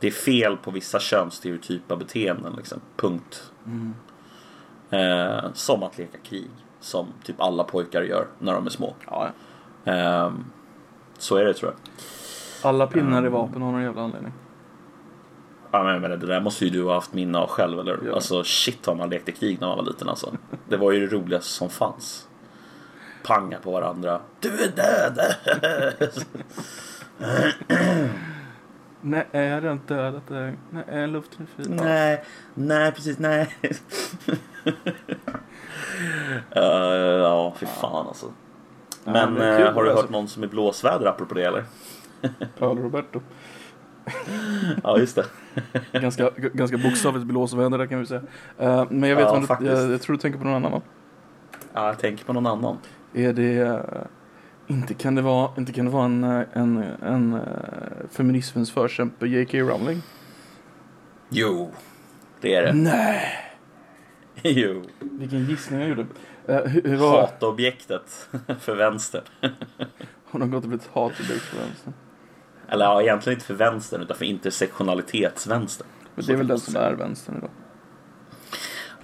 [0.00, 2.52] det är fel på vissa könsstereotypa beteenden.
[2.56, 2.80] Liksom.
[2.96, 3.50] Punkt.
[3.66, 3.94] Mm.
[4.98, 6.50] Eh, som att leka krig.
[6.80, 8.94] Som typ alla pojkar gör när de är små.
[9.06, 9.28] Ja,
[9.84, 10.32] Eh,
[11.18, 11.80] så är det tror jag.
[12.70, 13.32] alla pinnar i Mm.
[13.32, 14.32] vapen har någon jävla anledning.
[15.70, 17.98] Ja, men, men det där måste ju du ha haft minne av själv, eller?
[18.06, 18.14] Ja.
[18.14, 20.32] Alltså shit vad man lekte krig när man var liten alltså.
[20.68, 22.28] Det var ju det roligaste som fanns.
[23.24, 24.20] Panga på varandra.
[24.40, 25.18] Du är död!
[29.00, 30.54] Nej, är dödat dig?
[30.70, 31.64] Nej, är luften fri?
[31.68, 33.56] nej, nej precis, nej.
[34.66, 34.72] uh,
[36.54, 38.26] ja, fy fan alltså.
[39.04, 40.04] Ja, Men är kul, eh, har du alltså.
[40.04, 41.64] hört någon som är blåsväder apropå det eller?
[42.58, 43.20] Paolo Roberto.
[44.82, 45.24] Ja, just det.
[46.00, 48.22] Ganska, ganska bokstavligt blåsväder där kan vi säga.
[48.58, 50.72] Eh, men jag vet Ja, vad du, jag, jag tror du tänker på någon annan
[50.72, 50.80] va?
[51.72, 52.78] Ja, jag tänker på någon annan.
[53.14, 53.56] Är det...
[53.56, 53.80] eh,
[54.66, 57.40] inte kan det vara, inte kan det vara en, en, en, eh,
[58.10, 59.58] feminismens förkämpe J.K.
[59.58, 60.02] Rowling?
[61.28, 61.70] Jo,
[62.40, 62.72] det är det.
[62.72, 63.53] Nej!
[64.48, 64.82] Jo.
[64.98, 66.02] Vilken gissning jag gjorde.
[66.48, 67.20] Uh, hur, hur var...
[67.20, 68.28] Hatobjektet
[68.60, 69.22] för vänster.
[70.24, 71.92] Hon har gått och blivit hatobjekt för vänster.
[72.68, 75.86] Eller ja, egentligen inte för vänstern utan för intersektionalitetsvänstern.
[76.14, 77.50] Men det är väl den som är vänstern idag.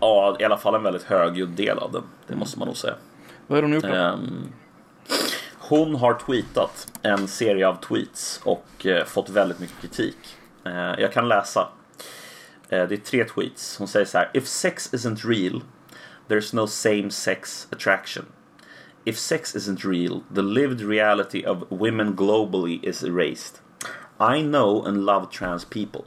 [0.00, 2.02] Ja, i alla fall en väldigt högljudd del av den.
[2.26, 2.94] Det måste man nog säga.
[3.46, 3.88] Vad det hon gjort då?
[3.88, 4.52] Ehm,
[5.58, 10.36] hon har tweetat en serie av tweets och eh, fått väldigt mycket kritik.
[10.64, 11.68] Eh, jag kan läsa.
[12.70, 13.76] Eh, det är tre tweets.
[13.78, 14.30] Hon säger så här.
[14.34, 15.62] If sex isn't real,
[16.28, 18.26] there's no same sex attraction.
[19.04, 23.60] If sex isn't real, the lived reality of women globally is erased.
[24.20, 26.04] I know and love trans people.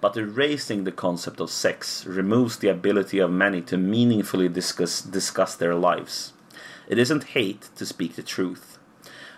[0.00, 5.54] But erasing the concept of sex removes the ability of many to meaningfully discuss, discuss
[5.54, 6.32] their lives.
[6.88, 8.78] It isn't hate to speak the truth.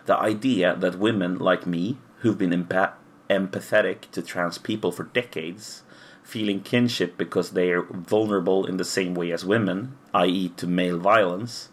[0.07, 2.95] The idea that women like me, who've been empa-
[3.29, 5.83] empathetic to trans people for decades,
[6.25, 10.99] feeling kinship because they are vulnerable in the same way as women, i.e., to male
[10.99, 11.69] violence,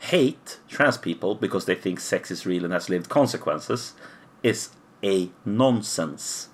[0.00, 3.94] hate trans people because they think sex is real and has lived consequences,
[4.42, 4.70] is
[5.02, 6.48] a nonsense.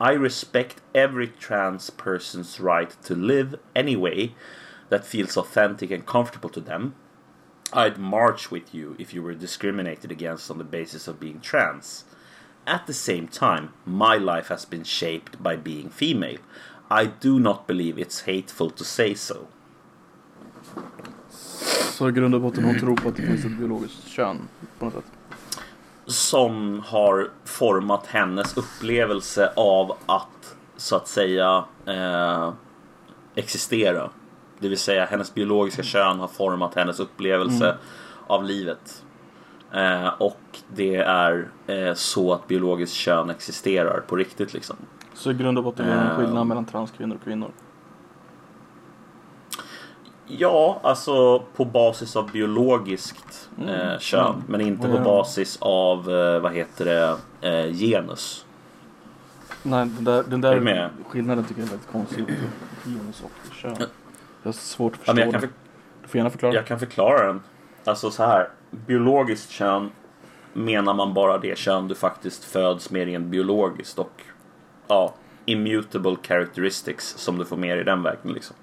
[0.00, 4.34] I respect every trans person's right to live any way
[4.88, 6.94] that feels authentic and comfortable to them.
[7.72, 12.04] I'd march with you if you were discriminated against on the basis of being trans.
[12.66, 16.38] At the same time, my life has been shaped by being female.
[16.90, 19.34] I do not believe it's hateful to say so.
[21.90, 24.38] Så i grund och botten hon tror på att det finns ett biologiskt kön
[24.78, 25.04] på något sätt.
[26.06, 32.52] som har format hennes upplevelse av att så att säga eh,
[33.34, 34.10] existera.
[34.58, 37.76] Det vill säga hennes biologiska kön har format hennes upplevelse
[38.26, 39.04] av livet.
[39.72, 40.40] Eh, och
[40.74, 44.76] det är eh, så att biologiskt kön existerar på riktigt liksom.
[45.18, 47.50] Så i grund och botten är det en skillnad mellan transkvinnor och kvinnor.
[50.26, 53.68] Ja, alltså på basis av biologiskt Mm.
[53.74, 54.26] eh, kön.
[54.34, 54.42] Mm.
[54.48, 54.96] Men inte Ja.
[54.96, 57.16] på basis av, eh, vad heter det,
[57.48, 58.44] eh, genus.
[59.62, 62.24] Nej, den där, den Är där skillnaden tycker jag är väldigt konstig.
[62.84, 63.76] Genus och kön.
[63.78, 65.40] Jag har svårt att Ja, förstå kan det.
[65.40, 65.48] för,
[66.02, 66.54] Du får gärna förklara.
[66.54, 67.40] jag kan förklara den.
[67.84, 68.48] Alltså så här.
[68.70, 69.90] Biologiskt kön
[70.52, 74.22] menar man bara det kön du faktiskt föds med rent biologiskt och
[74.88, 78.56] ja, immutable characteristics som du får med i den vägen liksom.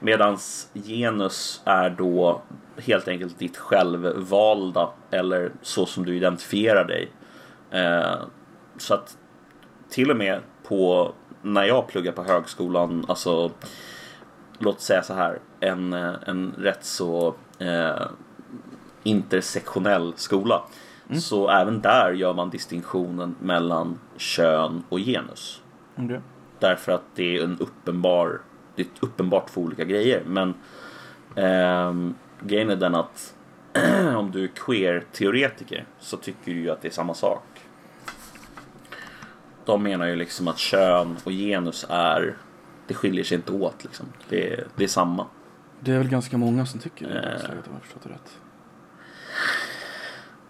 [0.00, 2.42] Medans genus är då
[2.76, 7.10] helt enkelt ditt självvalda eller så som du identifierar dig.
[7.70, 8.16] Eh,
[8.78, 9.16] så att
[9.90, 13.50] till och med på när jag pluggar på högskolan, alltså
[14.58, 18.06] låt säga så här, en, en rätt så eh,
[19.02, 20.62] intersektionell skola.
[21.18, 25.62] Så även där gör man distinktionen mellan kön och genus.
[25.96, 26.20] Okej.
[26.58, 28.40] Därför att det är en uppenbar,
[28.76, 30.22] det är uppenbart två olika grejer.
[30.26, 30.54] Men
[31.36, 33.34] ehm, grejen är den att
[34.16, 37.42] om du är queer-teoretiker så tycker du ju att det är samma sak.
[39.64, 42.36] De menar ju liksom att kön och genus är,
[42.86, 44.06] det skiljer sig inte åt liksom.
[44.28, 45.26] Det, är- det är samma.
[45.80, 47.50] Det är väl ganska många som tycker det Eh.
[47.50, 48.38] om jag förstått det rätt.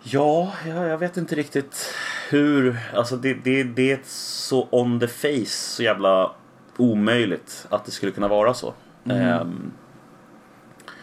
[0.02, 1.94] Ja, jag, jag vet inte riktigt
[2.30, 6.32] hur, alltså det, det, det är så on the face, så jävla
[6.76, 8.74] omöjligt att det skulle kunna vara så.
[9.04, 9.16] Mm.
[9.22, 9.72] Ehm,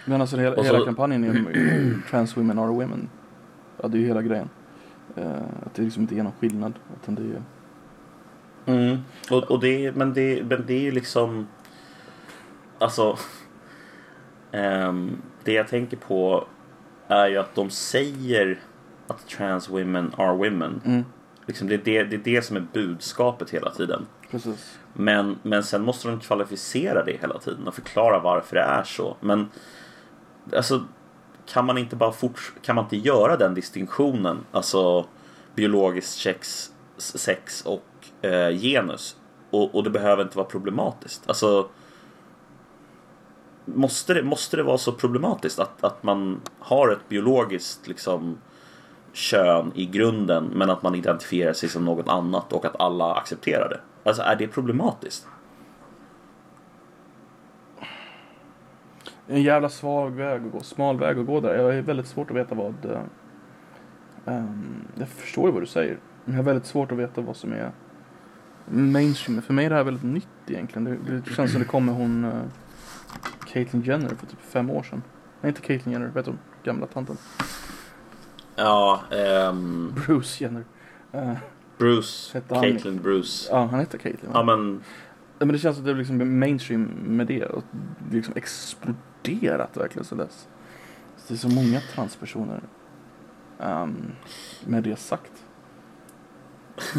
[0.05, 3.09] Men alltså hela, så- hela kampanjen är ju Trans women are women.
[3.81, 4.49] Ja, det är ju hela grejen.
[5.15, 5.31] Eh,
[5.65, 6.73] att det liksom inte är någon skillnad.
[7.01, 7.43] Utan det är.
[8.77, 8.97] Mm.
[9.31, 11.47] Och, och det, men, det, men det är ju liksom...
[12.79, 13.17] Alltså...
[14.51, 16.47] ehm, det jag tänker på
[17.07, 18.59] är ju att de säger
[19.07, 20.81] att trans women are women.
[20.85, 21.05] Mm,
[21.45, 24.05] Liksom det, är det, det är det som är budskapet hela tiden.
[24.31, 24.79] precis.
[24.93, 29.17] Men, men sen måste de kvalificera det hela tiden och förklara varför det är så.
[29.21, 29.49] Men
[30.55, 30.83] alltså,
[31.45, 34.37] kan man inte bara fort, kan man inte göra den distinktionen?
[34.51, 35.05] Alltså
[35.55, 39.15] biologiskt sex, sex och eh, genus.
[39.49, 41.23] Och, och det behöver inte vara problematiskt.
[41.27, 41.69] Alltså,
[43.65, 48.37] måste det, måste det vara så problematiskt att, att man har ett biologiskt liksom,
[49.17, 53.69] kön i grunden men att man identifierar sig som något annat och att alla accepterar
[53.69, 53.79] det?
[54.03, 55.27] Alltså är det problematiskt?
[59.27, 61.55] En jävla svag väg att gå, smal väg att gå där.
[61.55, 63.05] Jag är väldigt svårt att veta vad...
[64.25, 65.97] Um, jag förstår ju vad du säger.
[66.25, 67.71] Men jag har väldigt svårt att veta vad som är
[68.65, 69.41] mainstream.
[69.41, 70.83] För mig är det här väldigt nytt egentligen.
[70.83, 72.31] Det, det känns som det kom med hon uh,
[73.47, 75.03] Caitlyn Jenner för typ fem år sedan.
[75.41, 76.33] Nej, inte Caitlyn Jenner, vet du?
[76.63, 77.17] Gamla tanten.
[78.57, 80.63] Ja, ehm, Bruce Jenner.
[81.11, 81.33] Eh,
[81.77, 83.49] Bruce, Hette han- Caitlyn Bruce.
[83.51, 84.31] ja, han heter Caitlyn.
[84.33, 84.81] Ja men,
[85.39, 87.45] Ja, men det känns som att det är liksom mainstream med det.
[87.45, 87.63] Och
[88.09, 90.47] det liksom exploderat verkligen så dess.
[91.17, 92.61] Så det är så många transpersoner.
[93.59, 94.11] Um,
[94.65, 95.31] med det sagt.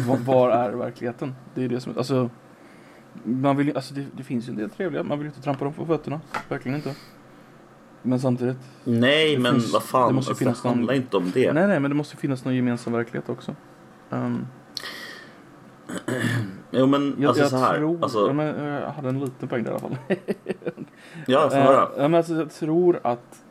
[0.07, 1.35] Var, var är verkligheten?
[1.55, 2.29] Det är det som, alltså.
[3.23, 5.41] Man vill, ju- alltså det, det finns ju en del trevliga, man vill ju inte
[5.41, 6.21] trampa dem på fötterna.
[6.49, 6.95] Verkligen inte.
[8.01, 8.57] Men samtidigt.
[8.83, 11.53] nej men finns- vad fan, det måste alltså, finnas någon- handlar inte om det.
[11.53, 13.55] Nej nej men det måste finnas någon gemensam verklighet också.
[14.09, 14.47] Um,
[16.71, 17.77] Jo men jag, alltså jag så här.
[17.77, 19.95] tror, alltså, ja, men, jag hade en liten poäng där i alla fall.
[21.27, 21.87] ja, får Eh, höra.
[21.97, 23.43] ja, men alltså, jag tror att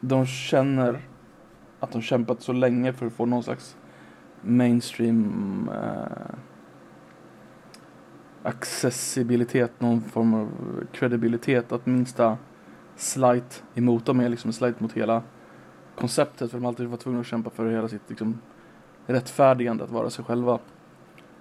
[0.00, 1.00] de känner
[1.80, 3.76] att de kämpat så länge för att få någon slags
[4.42, 6.34] mainstream eh,
[8.42, 10.48] accessibilitet, någon form av
[10.92, 11.72] kredibilitet.
[11.72, 12.38] Att minsta
[13.00, 15.22] slight emot dem är liksom en slight mot hela
[15.96, 16.50] konceptet.
[16.50, 18.38] För de har alltid varit tvungna att kämpa för hela sitt liksom,
[19.06, 20.58] rättfärdigande att vara sig själva.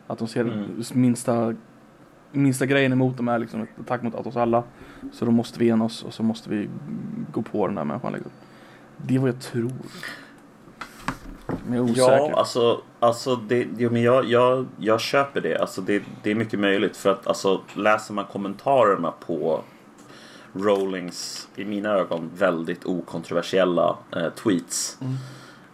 [0.07, 0.83] Att de ser Mm.
[0.93, 1.55] minsta,
[2.31, 4.63] minsta grejen emot dem är liksom ett attack mot oss alla.
[5.11, 6.69] Så då måste vi ena oss och så måste vi
[7.31, 8.31] gå på den här människan liksom.
[8.97, 9.71] Det är vad jag tror.
[11.67, 12.29] Men jag är osäker.
[12.29, 15.57] Ja, alltså, alltså det, jo, men jag, jag, jag köper det.
[15.57, 16.03] Alltså det.
[16.23, 19.61] Det är mycket möjligt för att alltså, läser man kommentarerna på
[20.53, 24.97] Rowlings, i mina ögon, väldigt okontroversiella eh, tweets.
[25.01, 25.13] Mm.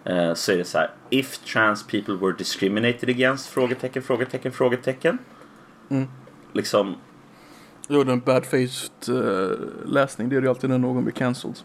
[0.04, 0.92] Eh, så är det så här.
[1.10, 3.48] If trans people were discriminated against?
[3.48, 5.18] Frågetecken, frågetecken, frågetecken.
[5.90, 6.08] Mm.
[6.54, 6.96] Liksom,
[7.88, 11.58] Jo, den bad-faced uh, läsning, det är ju alltid när någon blir cancelled.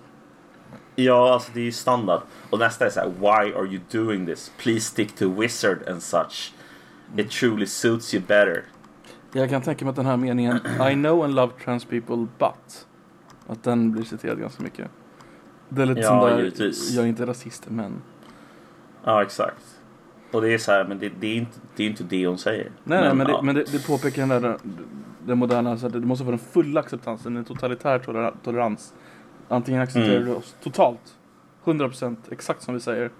[0.96, 2.20] ja, alltså det är ju standard.
[2.50, 3.08] Och nästa är så här.
[3.08, 4.52] Why are you doing this?
[4.58, 6.52] Please stick to wizard and such.
[7.16, 8.64] It truly suits you better.
[9.32, 10.56] Jag kan tänka mig att den här meningen
[10.90, 12.86] I know and love trans people but
[13.52, 14.90] att den blir citerad ganska mycket.
[15.68, 16.90] Det är lite Ja, sån där, givetvis.
[16.94, 17.92] jag är inte rasist men
[19.04, 19.76] Ja, exakt.
[20.32, 22.38] Och det är så här, men det, det, är, inte, det är inte det hon
[22.38, 22.70] säger.
[22.84, 23.36] Nej, nej, men, ja.
[23.36, 24.56] det, men det, det påpekar den där
[25.26, 28.94] den moderna, så att det måste vara den fulla acceptansen, en totalitär tolera- tolerans.
[29.48, 30.28] Antingen accepterar Mm.
[30.28, 31.16] du oss totalt,
[31.64, 33.10] 100% exakt som vi säger.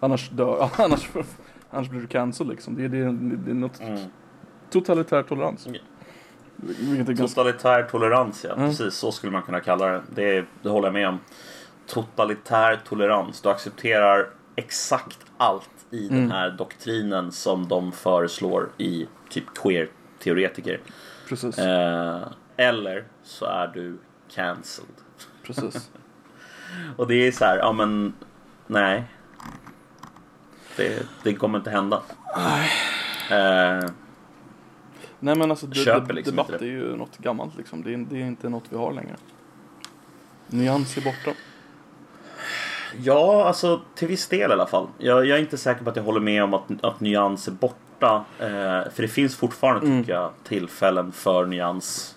[0.00, 1.10] Annars dör, annars,
[1.70, 2.74] annars blir du cancel liksom.
[2.76, 3.98] Det är, det, är- det är något Mm.
[4.70, 5.66] totalitär tolerans.
[5.72, 5.78] Ja.
[7.16, 8.54] Totalitär tolerans, ja.
[8.54, 8.68] Mm.
[8.68, 10.02] Precis, så skulle man kunna kalla det.
[10.14, 10.44] det.
[10.62, 11.18] Det håller jag med om.
[11.86, 13.40] Totalitär tolerans.
[13.40, 16.20] Du accepterar exakt allt i Mm.
[16.20, 20.80] den här doktrinen som de föreslår i typ queer-teoretiker.
[21.28, 22.22] precis, Eh,
[22.56, 23.98] eller så är du
[24.34, 24.94] cancelled.
[25.42, 25.90] precis.
[26.96, 28.14] Och det är så här, ja men
[28.66, 29.04] nej.
[30.76, 32.02] Det, det kommer inte hända.
[33.30, 33.90] Eh,
[35.24, 37.82] Nej men alltså de, Köper liksom debatt är ju något gammalt liksom.
[37.82, 39.16] Det är, det är inte något vi har längre.
[40.46, 41.30] Nyans är borta.
[43.02, 44.86] Ja, alltså till viss del i alla fall.
[44.98, 47.52] Jag, jag är inte säker på att jag håller med om att, att nyans är
[47.52, 48.24] borta.
[48.38, 48.46] Eh,
[48.92, 50.02] för det finns fortfarande, Mm.
[50.02, 52.16] tycker jag, tillfällen för nyans.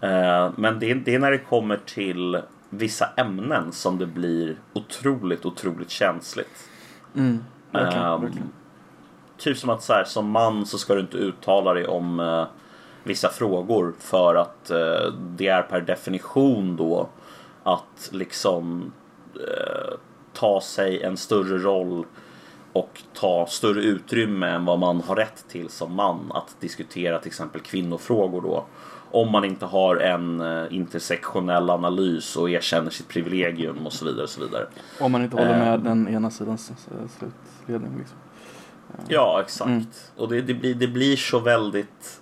[0.00, 4.56] Eh, men det, är- det är när det kommer till vissa ämnen som det blir
[4.72, 6.68] otroligt, otroligt känsligt.
[7.16, 8.48] Mm, verkligen, Ehm, verkligen.
[9.38, 12.44] Typ som att så här, som man så ska du inte uttala dig om eh,
[13.04, 17.08] vissa frågor för att eh, det är per definition då
[17.62, 18.92] att liksom
[19.34, 19.94] eh,
[20.32, 22.04] ta sig en större roll
[22.72, 27.28] och ta större utrymme än vad man har rätt till som man att diskutera till
[27.28, 28.64] exempel kvinnofrågor då.
[29.10, 34.22] Om man inte har en eh, intersektionell analys och erkänner sitt privilegium och så vidare.
[34.22, 34.66] Och så vidare.
[35.00, 35.58] Om man inte håller Eh.
[35.58, 37.98] med den ena sidans eh, slutledning.
[37.98, 38.16] Liksom.
[39.08, 39.68] Ja, exakt.
[39.68, 39.86] Mm.
[40.16, 42.20] Och det, det, blir, det blir så väldigt...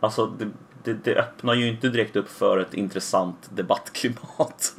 [0.00, 0.48] Alltså, det,
[0.82, 4.74] det, det öppnar ju inte direkt upp för ett intressant debattklimat.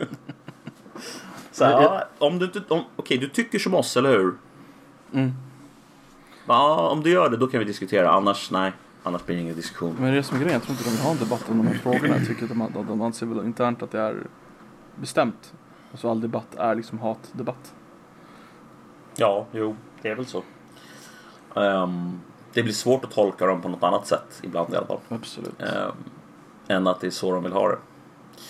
[1.52, 2.62] så här, ja, om du inte...
[2.96, 4.34] Okej, du tycker som oss, eller hur?
[5.14, 5.34] Mm.
[6.48, 8.12] Ja, om du gör det, då kan vi diskutera.
[8.12, 8.72] Annars, nej.
[9.04, 9.96] Annars blir det ingen diskussion.
[10.00, 11.58] Men det är som är grejen, jag tror inte de vill ha en debatt om
[11.58, 12.18] de här frågorna.
[12.18, 14.28] Jag tycker att de, de, de anser väl internt att det är
[14.96, 15.54] bestämt.
[15.92, 17.74] Alltså all debatt är liksom hatdebatt.
[19.16, 20.44] Ja, jo, det är väl så.
[21.56, 22.20] Ehm,
[22.54, 25.00] det blir svårt att tolka dem på något annat sätt ibland i alla fall.
[25.10, 25.62] Absolut.
[25.62, 25.96] Ehm,
[26.68, 27.78] än att det är så de vill ha det.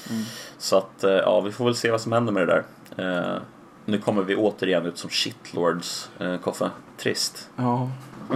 [0.09, 0.23] Mm.
[0.57, 2.63] Så att, eh, ja, vi får väl se vad som händer med det
[2.95, 3.35] där.
[3.35, 3.41] Eh,
[3.85, 6.69] nu kommer vi återigen ut som shitlords, eh, Koffe.
[6.97, 7.49] Trist.
[7.55, 7.89] Ja.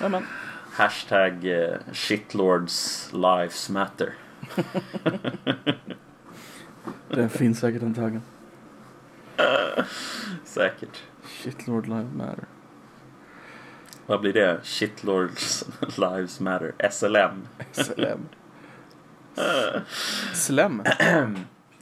[0.00, 0.26] ja men.
[0.72, 4.14] Hashtag eh, shitlords lives matter.
[7.08, 8.22] Det finns säkert den taggen.
[10.44, 11.02] Säkert.
[11.24, 12.44] Shitlord live matter.
[14.06, 14.60] Vad blir det?
[14.62, 15.64] Shitlords
[15.98, 16.74] lives matter.
[16.90, 17.48] SLM.
[17.72, 18.28] SLM.
[20.34, 20.82] Slem.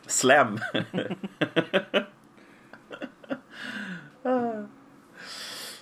[0.07, 0.59] Slem.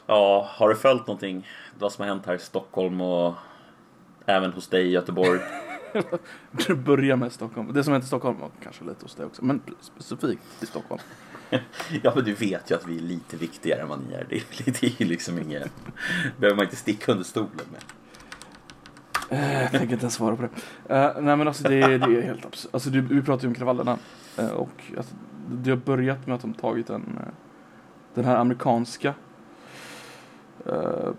[0.06, 1.48] ja, har du följt någonting?
[1.78, 3.34] Vad som har hänt här i Stockholm och
[4.26, 5.40] även hos dig i Göteborg?
[6.50, 7.72] Du börjar med Stockholm.
[7.72, 11.00] Det som hänt i Stockholm, och kanske lite hos dig också, men specifikt i Stockholm.
[12.02, 14.26] Ja, men du vet ju att vi är lite viktigare än vad ni är.
[14.28, 14.42] Det är,
[14.80, 15.72] det är ju liksom inget...
[16.38, 17.82] behöver man inte sticka under stolen med.
[19.30, 20.48] Eh, Jag tänker inte ens svara på det.
[20.94, 22.70] Eh, nej men alltså det, är- det är helt absurt.
[22.74, 23.98] Alltså du, vi pratade ju om kravallerna.
[24.38, 25.14] eh, och alltså,
[25.50, 27.18] det har börjat med att de tagit en,
[28.14, 29.14] den här amerikanska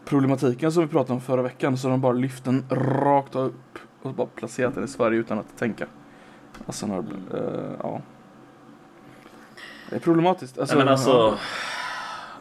[0.05, 1.77] problematiken som vi pratade om förra veckan.
[1.77, 5.57] Så de bara lyft den rakt upp och bara placerat den i Sverige utan att
[5.57, 5.87] tänka.
[6.65, 8.01] Alltså när, eh, ja.
[9.89, 10.57] Det är problematiskt.
[10.59, 11.37] Alltså, Nej, men alltså...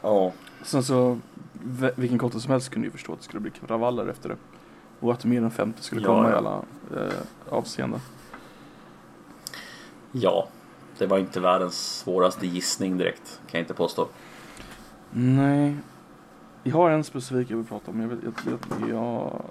[0.02, 0.32] ja.
[0.62, 1.18] Sen så,
[1.96, 4.36] vilken kotte som helst kunde ju förstå att det skulle bli kravaller efter det.
[5.00, 6.36] Och att mer än 50 skulle Ja, komma i ja.
[6.36, 6.62] alla
[6.96, 7.12] eh,
[7.48, 8.00] avseenden.
[10.12, 10.48] Ja.
[10.98, 13.40] Det var inte världens svåraste gissning direkt.
[13.46, 14.08] Kan jag inte påstå.
[15.10, 15.76] Nej.
[16.62, 18.00] Jag har en specifik jag vill prata om.
[18.00, 19.42] Jag, jag, jag, jag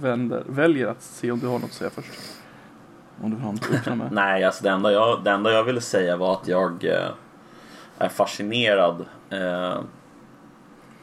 [0.00, 2.10] vänder, väljer att se om du har något att säga först.
[3.22, 4.08] Om du att öppna med.
[4.12, 7.08] Nej, alltså det enda jag, det enda jag ville säga var att jag eh,
[7.98, 9.80] är fascinerad eh,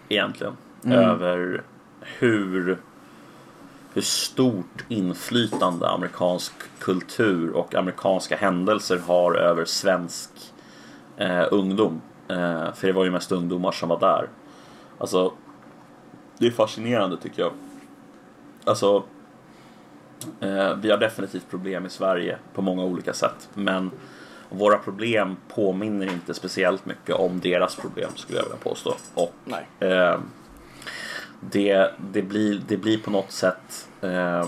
[0.09, 0.53] egentligen
[0.85, 0.97] Mm.
[0.99, 1.61] över
[2.01, 2.77] hur,
[3.93, 10.29] hur stort inflytande amerikansk kultur och amerikanska händelser har över svensk
[11.17, 12.01] eh, ungdom.
[12.27, 14.27] Eh, för det var ju mest ungdomar som var där.
[14.97, 15.33] Alltså,
[16.37, 17.51] det är fascinerande tycker jag.
[18.65, 19.03] Alltså,
[20.77, 23.49] vi har definitivt problem i Sverige på många olika sätt.
[23.53, 23.91] Men
[24.49, 28.95] våra problem påminner inte speciellt mycket om deras problem skulle jag vilja påstå.
[29.13, 29.67] Och Nej.
[29.79, 30.19] eh,
[31.39, 34.45] det, det, blir, det blir på något sätt eh,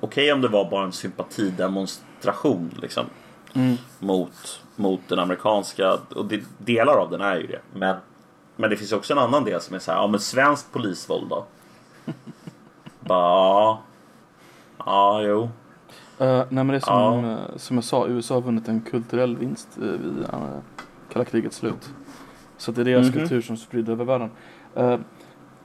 [0.00, 3.06] Okej om det var bara en sympatidemonstration liksom
[3.54, 3.76] Mm.
[3.98, 7.60] mot, mot den amerikanska och det, delar av den är ju det.
[7.74, 7.96] Men,
[8.56, 11.28] men det finns också en annan del som är så här, ja men svenskt polisvåld
[11.28, 11.44] då?
[13.00, 13.78] Bara,
[14.78, 15.42] ja, jo.
[16.18, 17.30] Eh, nej men det är som, Ja.
[17.32, 20.58] eh, som jag sa, USA har vunnit en kulturell vinst uh, vid uh,
[21.12, 21.90] kalla krigets slut.
[22.56, 23.12] Så det är deras Mhm.
[23.18, 24.30] kultur som sprider över världen.
[24.74, 24.98] Eh,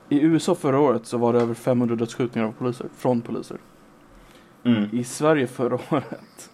[0.08, 3.58] I USA förra året så var det över 500 dödsskjutningar av poliser, från poliser.
[4.64, 4.88] Mm.
[4.92, 6.50] I Sverige förra året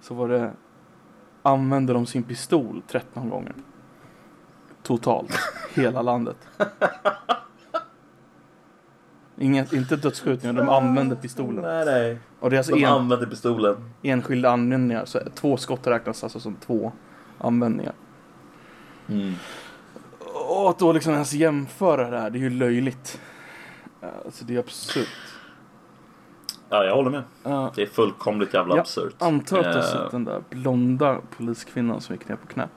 [0.00, 0.52] så var det
[1.42, 3.52] använde de sin pistol 13 gånger.
[4.82, 5.38] Totalt.
[5.74, 6.36] Hela landet.
[9.38, 11.62] Inget, inte dödsskjutningar, de använde pistolen.
[11.62, 12.18] Nej, nej.
[12.40, 13.76] Och det är alltså De en, använder pistolen.
[14.02, 15.04] enskilda användningar.
[15.04, 16.92] Så två skott räknas alltså som två
[17.38, 17.92] användningar.
[19.08, 19.34] Mm.
[20.48, 23.20] Och att då liksom ens jämföra det här, det är ju löjligt.
[24.24, 25.08] Alltså det är absurt.
[26.68, 27.22] Ja, jag håller med.
[27.46, 29.14] Uh, Det är fullkomligt jävla Ja, absurt.
[29.18, 32.68] antar att du har Eh, sett den där blonda poliskvinnan som gick ner på knä.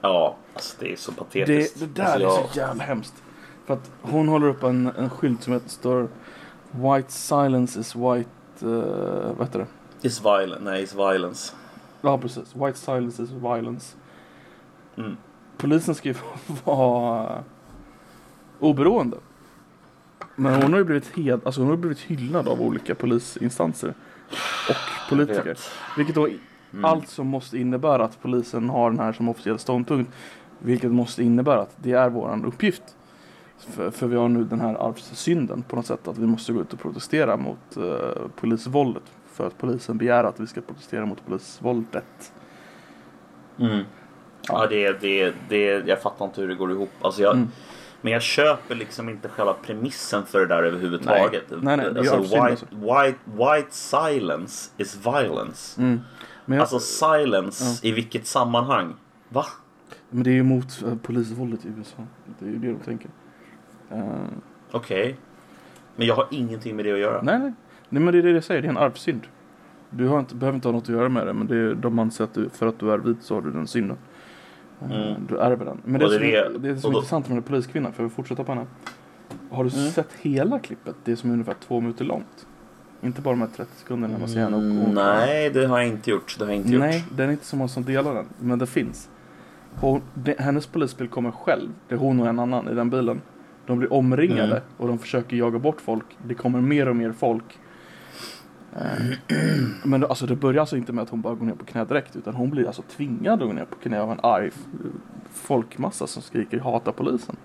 [0.00, 1.80] Ja, alltså det är så Det, patetiskt.
[1.80, 3.22] det där alltså, är jag, så jävla hemskt.
[3.66, 6.08] För att hon håller upp en, en skylt som heter, står
[6.70, 9.66] White silence is white, uh, vad heter det?
[10.08, 10.64] Is violence.
[10.64, 11.54] Nej, is violence.
[12.00, 13.96] Ja precis, white silence is violence.
[14.96, 15.16] Mm.
[15.56, 16.14] Polisen ska ju
[16.64, 17.44] vara
[18.58, 19.16] oberoende.
[20.36, 23.94] Men hon har ju blivit, hed, alltså hon har blivit hyllad av olika polisinstanser
[24.68, 25.58] och politiker.
[25.96, 26.28] Vilket då
[26.72, 26.84] Mm.
[26.84, 30.12] Allt som måste innebära att polisen har den här som officiell ståndpunkt.
[30.58, 32.82] Vilket måste innebära att det är våran uppgift.
[33.60, 36.60] För, för vi har nu den här arvssynden på något sätt att vi måste gå
[36.60, 37.94] ut och protestera mot uh,
[38.36, 39.02] polisvåldet.
[39.32, 42.32] För att polisen begär att vi ska protestera mot polisvåldet.
[43.58, 43.84] Mm.
[44.48, 46.90] Ja, det, det, det, jag fattar inte hur det går ihop.
[47.00, 47.48] Alltså jag, Mm.
[48.02, 51.44] Men jag köper liksom inte själva premissen för det där överhuvudtaget.
[51.50, 52.66] Nej, nej, är alltså, white, alltså.
[52.66, 55.80] white, white silence is violence.
[55.80, 56.00] Mm.
[56.44, 58.94] Jag, Alltså silence i vilket sammanhang?
[59.28, 59.46] Va?
[60.10, 61.96] men det är ju mot uh, polisvåldet i USA.
[62.38, 63.10] Det är ju det de tänker.
[63.92, 64.14] Uh,
[64.72, 65.16] Okej.
[65.96, 67.22] Men jag har ingenting med det att göra.
[67.22, 67.52] nej, nej.
[67.88, 69.20] Nej men det är det jag säger, det är en arvsynd.
[69.90, 71.98] Du har inte, behöver inte ha något att göra med det men det är, de
[71.98, 73.96] anser att du, för att du är vit så har du den synden.
[74.82, 75.26] Eh, Mm.
[75.28, 75.78] Du ärver den.
[75.84, 77.92] Men det, Och är det är som, det- det är och då- intressant med poliskvinnan,
[77.92, 78.66] för vi fortsätta på henne.
[79.50, 79.90] Har du Mm.
[79.90, 80.96] sett hela klippet?
[81.04, 82.46] Det är som är ungefär två minuter långt.
[83.02, 85.88] Inte bara de här 30 sekunderna man ser henne och, och nej, det har jag
[85.88, 86.36] inte gjort.
[86.38, 87.16] Det har jag inte Nej, gjort.
[87.16, 88.26] den är inte så många som delar den.
[88.38, 89.08] Men det finns.
[89.80, 91.68] Hon, det, hennes polisbil kommer själv.
[91.88, 93.20] Det är hon och en annan i den bilen.
[93.70, 94.62] De blir omringade Mm.
[94.76, 96.04] och de försöker jaga bort folk.
[96.26, 97.58] Det kommer mer och mer folk.
[98.76, 99.36] Eh,
[99.84, 102.16] Men alltså det börjar alltså inte med att hon bara går ner på knä direkt.
[102.16, 104.50] Utan hon blir alltså tvingad att gå ner på knä av en arg
[105.32, 107.36] folkmassa som skriker hata polisen.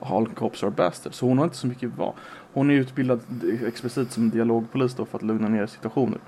[0.00, 1.16] Och All cops are bastards.
[1.16, 2.12] Så hon har inte så mycket val.
[2.52, 3.20] Hon är utbildad
[3.66, 6.18] explicit som dialogpolis då för att lugna ner situationer.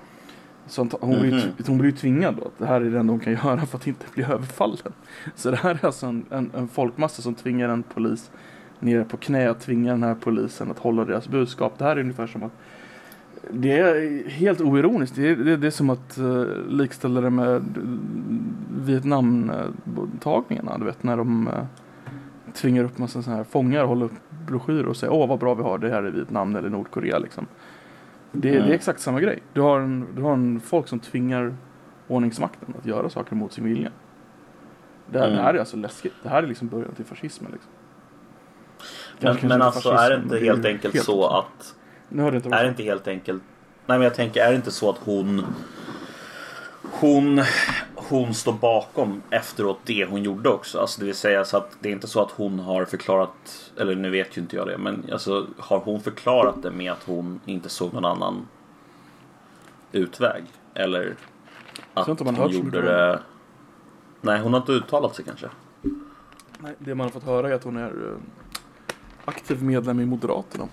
[0.67, 1.51] Så hon, blir, ju- Mhm.
[1.67, 3.77] hon blir ju tvingad då att det här är det enda hon kan göra för
[3.77, 4.93] att inte bli överfallen.
[5.35, 8.31] Så det här är alltså en, en, en folkmassa som tvingar en polis
[8.81, 11.77] ner på knä och tvingar den här polisen att hålla deras budskap.
[11.77, 12.51] Det här är ungefär som att
[13.51, 15.15] det är helt oironiskt.
[15.15, 17.83] Det är, det, det är som att uh, likställa det med uh,
[18.85, 20.77] Vietnamtagningarna.
[20.77, 21.53] Du vet när de uh,
[22.53, 24.11] tvingar upp massa sådana här fångar och håller upp
[24.47, 27.45] broschyrer och säger åh vad bra vi har det här i Vietnam eller Nordkorea liksom.
[28.31, 28.63] Det, Mm.
[28.63, 29.39] det är exakt samma grej.
[29.53, 31.55] Du har, en, du har en folk som tvingar
[32.07, 33.89] ordningsmakten att göra saker mot sin vilja.
[35.11, 35.37] Det, här- Mm.
[35.37, 36.13] det här är alltså läskigt.
[36.23, 37.51] Det här är liksom början till fascismen.
[37.51, 37.71] Liksom.
[39.21, 41.75] Men, men alltså fascism, är det inte helt enkelt helt så att
[42.09, 43.43] Nu hörde inte Är det inte helt enkelt
[43.85, 45.45] Nej men jag tänker, är det inte så att hon
[46.81, 47.41] Hon
[47.95, 50.79] Hon står bakom efteråt det hon gjorde också.
[50.79, 53.95] Alltså det vill säga så att det är inte så att hon har förklarat Eller
[53.95, 57.39] nu vet ju inte jag det men alltså har hon förklarat det med att hon
[57.45, 58.47] inte såg någon annan
[59.91, 60.43] Utväg?
[60.73, 61.15] Eller
[61.93, 63.19] att hon gjorde det
[64.21, 65.47] Nej hon har inte uttalat sig kanske.
[66.59, 68.17] Nej, det man har fått höra är att hon är eh,
[69.25, 70.67] aktiv medlem i Moderaterna.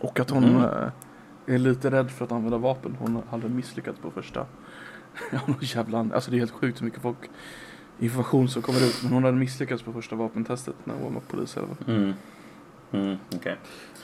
[0.00, 0.62] Och att hon Mm.
[0.64, 0.88] eh,
[1.54, 2.96] är lite rädd för att använda vapen.
[3.00, 4.46] Hon hade misslyckats på första.
[5.60, 7.18] Jävla Alltså det är helt sjukt hur mycket folk
[7.98, 9.00] information som kommer ut.
[9.02, 11.56] Men hon hade misslyckats på första vapentestet när hon var med polis.
[11.56, 11.76] i alla fall.
[11.94, 12.12] Mm.
[12.92, 13.56] Mm, okej.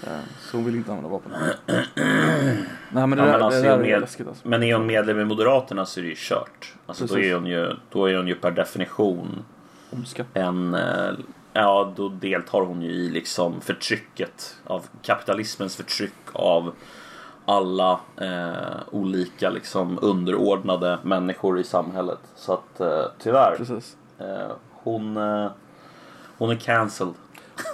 [0.02, 0.08] Eh,
[0.40, 1.32] Så hon vill inte använda vapen.
[1.66, 4.48] Nej men det Ja, där, men alltså, det där jag är med- läskigt alltså.
[4.48, 6.74] Men är hon medlem i Moderaterna så är det ju kört.
[6.86, 9.44] Alltså då är, hon ju, då är hon ju per definition
[9.90, 10.24] Ondska.
[10.34, 10.76] en...
[11.56, 16.72] Ja, då deltar hon ju i liksom förtrycket av kapitalismens förtryck av
[17.44, 22.18] alla eh, olika liksom underordnade människor i samhället.
[22.36, 23.82] Så att eh, tyvärr,
[24.18, 24.26] eh,
[24.70, 25.50] hon, eh,
[26.38, 27.14] hon är cancelled.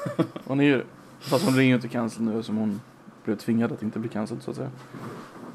[0.44, 0.84] Hon är ju
[1.20, 2.80] Fast hon ringer ju inte cancel nu som hon
[3.24, 4.70] blev tvingad att inte bli cancelled så att säga.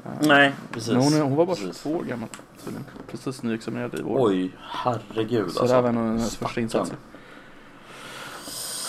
[0.04, 0.92] Eh, Nej, precis.
[0.92, 1.82] Men hon, är, hon var bara Precis.
[1.82, 2.28] 22 år gammal
[2.64, 2.84] tydligen.
[3.10, 4.18] Precis nyexaminerad i år.
[4.20, 6.96] Oj, herregud Så det här var en av hennes första insatser.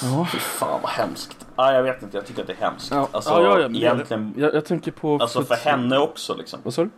[0.03, 0.27] Ja.
[0.31, 1.47] Fy fan vad hemskt.
[1.55, 2.91] Ah, jag vet inte, jag tycker att det är hemskt.
[2.91, 5.17] Ja, Alltså ja, ja, ja, egentligen, Jag, jag tänker på...
[5.21, 6.59] alltså för henne också liksom.
[6.63, 6.89] Vad sa du?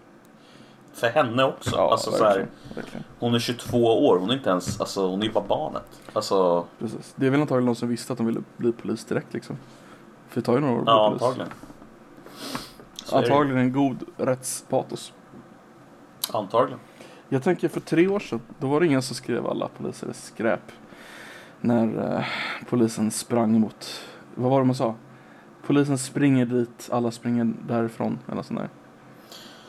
[0.93, 1.75] För henne också.
[1.75, 3.03] Ja, alltså, så verkligen, här, verkligen.
[3.19, 6.01] hon är 22 år, hon är inte ens, alltså hon är ju bara barnet.
[6.13, 7.13] Alltså, Precis.
[7.15, 9.57] Det är väl antagligen någon som visste att de ville bli polis direkt liksom.
[10.29, 11.21] För det tar ju några år att bli ja polis.
[11.21, 11.51] antagligen.
[13.03, 13.17] Så.
[13.17, 15.13] Antagligen en god rättspatos.
[16.33, 16.79] Antagligen.
[17.29, 20.71] Jag tänker för tre år sedan, då var det ingen som skrev alla poliser skräp.
[21.61, 22.25] När eh,
[22.69, 24.01] polisen sprang mot,
[24.35, 24.95] vad var det man sa?
[25.67, 28.19] Polisen springer dit, alla springer därifrån.
[28.31, 28.69] Eller sånt där.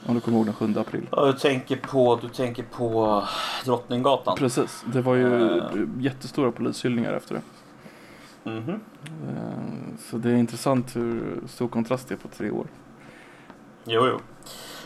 [0.06, 1.08] Om du kommer ihåg den 7 april.
[1.12, 3.22] Ja, du tänker på, du tänker på
[3.64, 4.36] Drottninggatan.
[4.38, 5.64] Precis, det var ju Eh.
[5.98, 7.40] jättestora polishyllningar efter det.
[8.50, 8.70] Mhm.
[9.28, 12.66] Eh, Så det är intressant hur stor kontrast det är på tre år.
[13.84, 14.18] Jo, jo.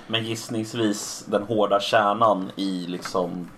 [0.07, 3.49] Men gissningsvis den hårda kärnan i liksom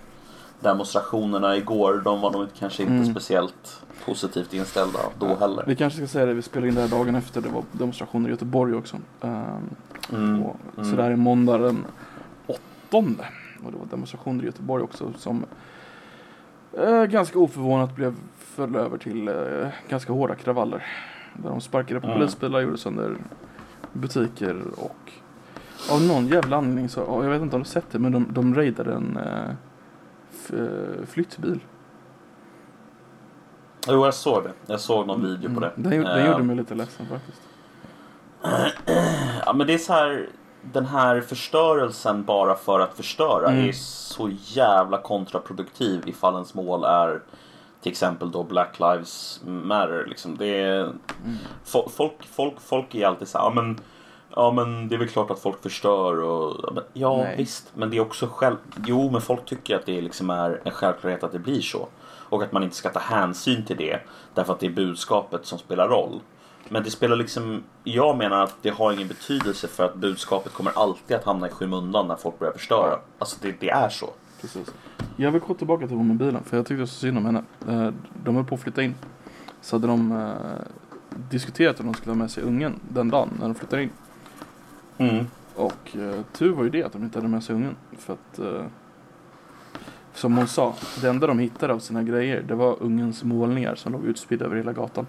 [0.59, 3.05] demonstrationerna igår, de var nog kanske inte Mm.
[3.05, 5.63] speciellt positivt inställda då heller.
[5.67, 8.29] Vi kanske ska säga det, vi spelade in det här dagen efter, det var demonstrationer
[8.29, 8.97] i Göteborg också.
[9.21, 9.69] Ehm,
[10.13, 10.43] Mm.
[10.43, 10.89] och, mm.
[10.89, 11.85] Så det här är måndag den
[12.47, 13.25] åttonde.
[13.65, 15.45] Och det var demonstrationer i Göteborg också som
[16.73, 19.33] eh, ganska oförvånat blev föll över till eh,
[19.89, 20.85] ganska hårda kravaller.
[21.33, 22.19] Där de sparkade på Mm.
[22.19, 23.15] polisbilar, gjorde sönder
[23.93, 25.11] butiker och
[25.91, 28.55] av någon jävla anledning så, jag vet inte om du sett det, men de, de
[28.55, 29.51] raidade en eh,
[31.07, 31.59] flyttbil.
[33.87, 34.51] Jo, jag såg det.
[34.65, 35.69] Jag såg någon video på det.
[35.77, 35.89] Mm.
[35.89, 37.41] Den, den Eh, gjorde mig lite ledsen faktiskt.
[39.45, 40.29] Ja, men det är så här.
[40.61, 43.67] Den här förstörelsen bara för att förstöra Mm.
[43.69, 47.21] är så jävla kontraproduktiv ifall ens mål är
[47.81, 50.05] till exempel då Black Lives Matter.
[50.07, 50.37] Liksom.
[50.37, 50.97] Det är, Mm.
[51.65, 53.79] fo- folk, folk, folk är alltid så här, ja men,
[54.37, 57.37] ja men det är väl klart att folk förstör och ja, men, ja Nej.
[57.37, 60.71] visst, men det är också själv, jo men folk tycker att det liksom är en
[60.71, 61.87] självklarhet att det blir så.
[62.29, 63.99] Och att man inte ska ta hänsyn till det
[64.33, 66.19] därför att det är budskapet som spelar roll.
[66.69, 70.71] Men det spelar liksom, jag menar att det har ingen betydelse för att budskapet kommer
[70.75, 72.99] alltid att hamna i skymundan när folk börjar förstöra.
[73.19, 74.09] Alltså det, det är så.
[74.41, 74.73] Precis.
[75.15, 77.43] Jag vill gå tillbaka till hon med bilen, för jag tyckte så synd om henne.
[77.67, 78.95] Eh, De höll på att flytta in.
[79.61, 80.31] Så hade de eh,
[81.29, 83.89] diskuterat om de skulle ha med sig ungen den dagen när de flyttar in.
[84.97, 85.27] Mm.
[85.55, 87.75] Och eh, tur var ju det att de inte hade med sig ungen.
[87.97, 88.65] För att, eh,
[90.13, 93.91] som hon sa, det enda de hittade av sina grejer det var ungens målningar som
[93.93, 95.07] låg utspridda över hela gatan.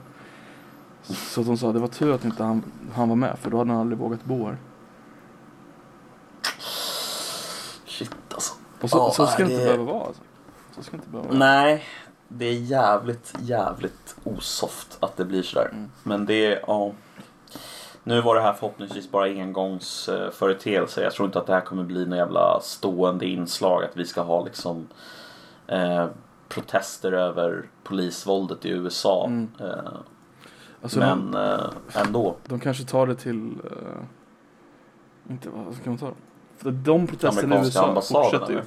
[1.03, 2.63] Så att hon sa det var tur att inte han,
[2.95, 4.57] han var med för då hade han aldrig vågat bo här.
[7.87, 8.55] Shit alltså.
[8.81, 10.23] Och så, Ja, så ska det det- inte behöva vara alltså.
[10.77, 11.39] Så ska det inte behöva vara.
[11.39, 11.85] Nej,
[12.29, 15.69] det är jävligt, jävligt osoft att det blir sådär.
[15.73, 15.91] Mm.
[16.03, 16.93] Men det är, ja.
[18.05, 21.03] Nu var det här förhoppningsvis bara engångsföreteelse.
[21.03, 23.85] Jag tror inte att det här kommer bli något jävla stående inslag.
[23.85, 24.89] Att vi ska ha liksom
[25.67, 26.07] eh,
[26.49, 29.27] protester över polisvåldet i USA.
[29.27, 29.49] Mm.
[29.61, 29.93] Eh,
[30.83, 31.67] Alltså, de, men eh,
[32.07, 32.37] ändå.
[32.47, 33.53] de kanske tar det till...
[33.65, 36.15] eh, inte vad ska man ta det?
[36.57, 38.61] För de protesterna i USA fortsätter ju.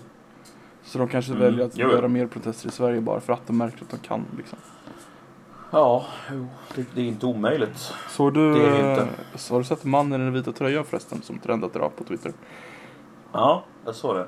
[0.84, 1.92] Så de kanske Mm, väljer att jo.
[1.92, 4.60] göra mer protester i Sverige bara för att de märker att de kan liksom.
[5.72, 6.06] Ja,
[6.76, 7.94] det, det är inte omöjligt.
[8.10, 9.08] Såg du, Det är inte.
[9.36, 12.34] så har du sett mannen i den vita tröjan förresten som trendat idag på Twitter?
[13.34, 14.26] Ja, jag såg det.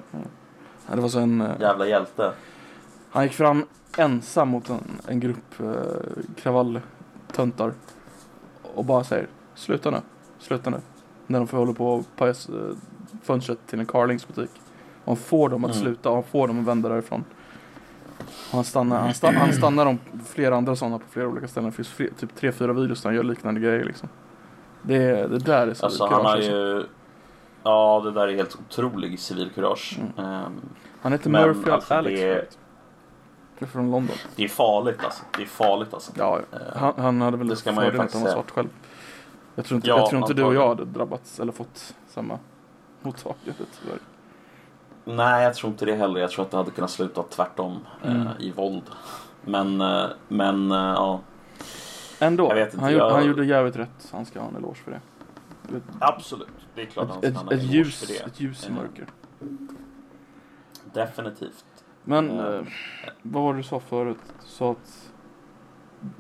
[0.90, 2.32] Ja, det var så en, eh, Jävla hjälte.
[3.12, 3.66] han gick fram
[3.98, 7.74] ensam mot en, en grupp eh, kravalltöntar
[8.76, 9.98] och bara säger sluta nu,
[10.40, 10.78] sluta nu.
[11.28, 12.76] När de får hålla på och paja eh,
[13.24, 14.52] fönstret till en Carlings butik.
[15.04, 15.84] Och han får dem att Mm.
[15.84, 17.24] sluta och han får dem att vända därifrån.
[18.54, 21.70] Han stannar, han stannar, han stannar om flera andra sådana på flera olika ställen.
[21.70, 24.10] Det finns fler, typ tre, fyra videos där han gör liknande grejer liksom.
[24.82, 26.52] Det, det där är så Alltså kurage, han har alltså.
[26.52, 26.86] ju...
[27.64, 30.00] Ja, det där är helt otrolig civilkurage.
[30.18, 30.30] Mm.
[30.30, 30.62] Ehm,
[31.02, 32.58] Han heter men Murphy alltså, Alex det är- förut.
[33.60, 34.16] Det är från London.
[34.36, 35.24] det är farligt alltså.
[35.38, 36.12] Det är farligt alltså.
[36.16, 38.30] Ja, Eh, han, han hade väl det lite ska man ju fördel att han var
[38.30, 38.70] svart själv.
[39.56, 42.40] Jag tror inte, Ja, jag tror inte du och jag hade drabbats eller fått samma
[43.02, 44.00] mottagande tyvärr.
[45.06, 46.22] Nej, jag tror inte det heller.
[46.22, 48.22] Jag tror att det hade kunnat sluta tvärtom Mm.
[48.22, 48.82] eh, i våld.
[49.46, 51.20] Men, eh, men eh, ja.
[52.20, 54.10] Ändå, Jag vet inte, han, gjorde, jag- han gjorde jävligt rätt.
[54.12, 55.02] Han ska ha en eloge för det.
[55.78, 56.48] Ett, Absolut.
[56.76, 58.20] Det är klart att han ett, ska ett, ha en ett, eloge ljus, för det.
[58.26, 59.06] ett ljus i Eh, mörker.
[60.94, 61.66] Definitivt.
[62.04, 62.62] Men eh, eh,
[63.22, 64.18] vad var det du sa förut?
[64.42, 65.10] Du sa att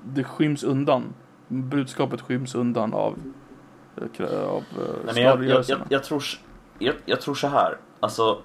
[0.05, 1.13] det skyms undan.
[1.47, 3.17] Budskapet skyms undan av,
[3.97, 4.63] eh, av eh,
[5.05, 6.23] Nej, men jag, jag, jag, jag, tror,
[6.79, 7.77] jag, jag tror så här.
[7.99, 8.38] Alltså,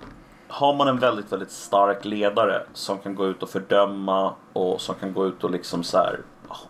[0.49, 4.95] har man en väldigt, väldigt stark ledare som kan gå ut och fördöma och som
[4.95, 6.21] kan gå ut och liksom så här,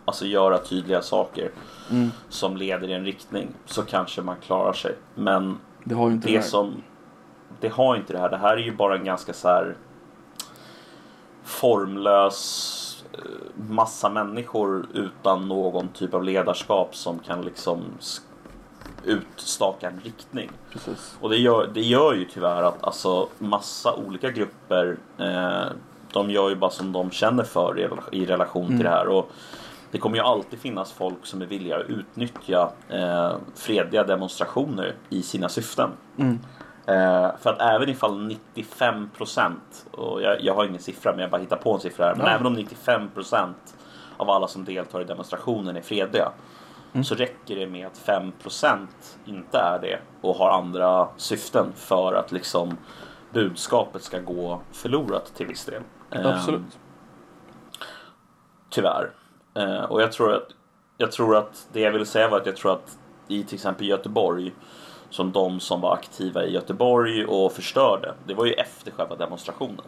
[0.05, 1.51] alltså göra tydliga saker
[1.91, 4.95] Mm, som leder i en riktning så kanske man klarar sig.
[5.15, 6.47] Men det har ju inte det det här.
[6.47, 6.83] som
[7.59, 8.29] det har inte det här.
[8.29, 9.75] Det här är ju bara en ganska så här
[11.43, 17.83] formlös eh, massa människor utan någon typ av ledarskap som kan liksom
[19.03, 20.51] sk- utstaka en riktning.
[20.71, 21.17] Precis.
[21.21, 25.71] Och det gör, det gör ju tyvärr att alltså massa olika grupper eh,
[26.13, 27.79] de gör ju bara som de känner för
[28.11, 28.77] i, i relation Mm.
[28.77, 29.07] till det här.
[29.07, 29.31] Och
[29.91, 35.21] det kommer ju alltid finnas folk som är villiga att utnyttja eh, fredliga demonstrationer i
[35.23, 35.89] sina syften.
[36.17, 36.39] Mm.
[36.85, 41.29] Eh, för att även ifall 95 procent, och jag, jag har ingen siffra men jag
[41.31, 42.31] bara hittar på en siffra här, men Ja.
[42.31, 43.75] även om 95 procent
[44.17, 46.31] av alla som deltar i demonstrationen är fredliga
[46.93, 47.03] Mm.
[47.03, 52.13] så räcker det med att 5 procent inte är det och har andra syften för
[52.13, 52.77] att liksom
[53.33, 55.81] budskapet ska gå förlorat till viss del.
[56.11, 56.79] Eh, Absolut.
[58.69, 59.11] Tyvärr.
[59.53, 60.47] Eh, och jag tror, att,
[60.97, 63.87] jag tror att det jag ville säga var att jag tror att i till exempel
[63.87, 64.53] Göteborg
[65.09, 68.13] som de som var aktiva i Göteborg och förstörde.
[68.25, 69.85] Det var ju efter själva demonstrationen.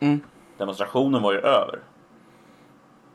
[0.00, 0.20] Mm.
[0.58, 1.80] Demonstrationen var ju över.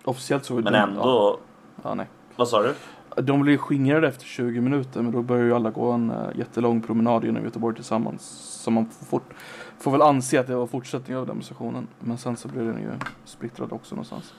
[0.03, 1.01] Officiellt så var Men de- ändå...
[1.03, 1.37] Ja,
[1.83, 2.07] ja, nej.
[2.35, 2.73] Vad sa du?
[3.17, 6.81] De blev skingrade efter 20 minuter men då börjar ju alla gå en uh, jättelång
[6.81, 8.21] promenad genom Göteborg tillsammans.
[8.63, 9.33] Så man får, fort,
[9.79, 11.87] får väl anse att det var fortsättning av demonstrationen.
[11.99, 12.91] Men sen så blev den ju
[13.25, 14.33] splittrad också någonstans.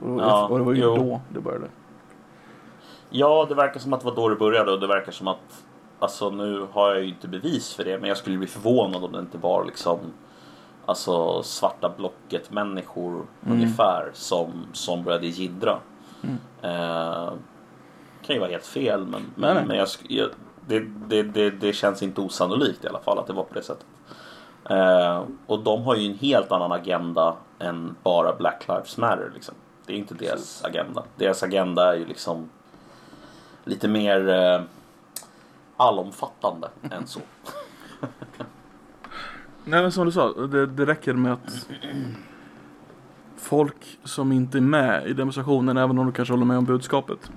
[0.00, 0.96] Och, Ja, och det var ju jo.
[0.96, 1.66] då det började.
[3.10, 5.64] Ja, det verkar som att det var då det började och det verkar som att
[5.98, 9.12] alltså nu har jag ju inte bevis för det men jag skulle bli förvånad om
[9.12, 9.98] det inte var liksom
[10.86, 13.26] Alltså svarta blocket människor Mm.
[13.54, 15.78] ungefär som, som började jiddra.
[16.22, 16.36] Mm.
[16.62, 17.32] Eh,
[18.28, 20.28] kan ju vara helt fel men, men, men jag, jag,
[20.66, 23.62] det, det, det, det känns inte osannolikt i alla fall att det var på det
[23.62, 23.86] sättet.
[24.70, 29.30] Eh, och de har ju en helt annan agenda än bara Black Lives Matter.
[29.34, 29.54] Liksom.
[29.86, 31.04] Det är inte deras agenda.
[31.16, 32.50] Deras agenda är ju liksom
[33.64, 34.60] lite mer eh,
[35.76, 37.20] allomfattande än så.
[39.64, 41.68] Nej men som du sa, det, det räcker med att
[43.36, 47.30] folk som inte är med i demonstrationen, även om de kanske håller med om budskapet.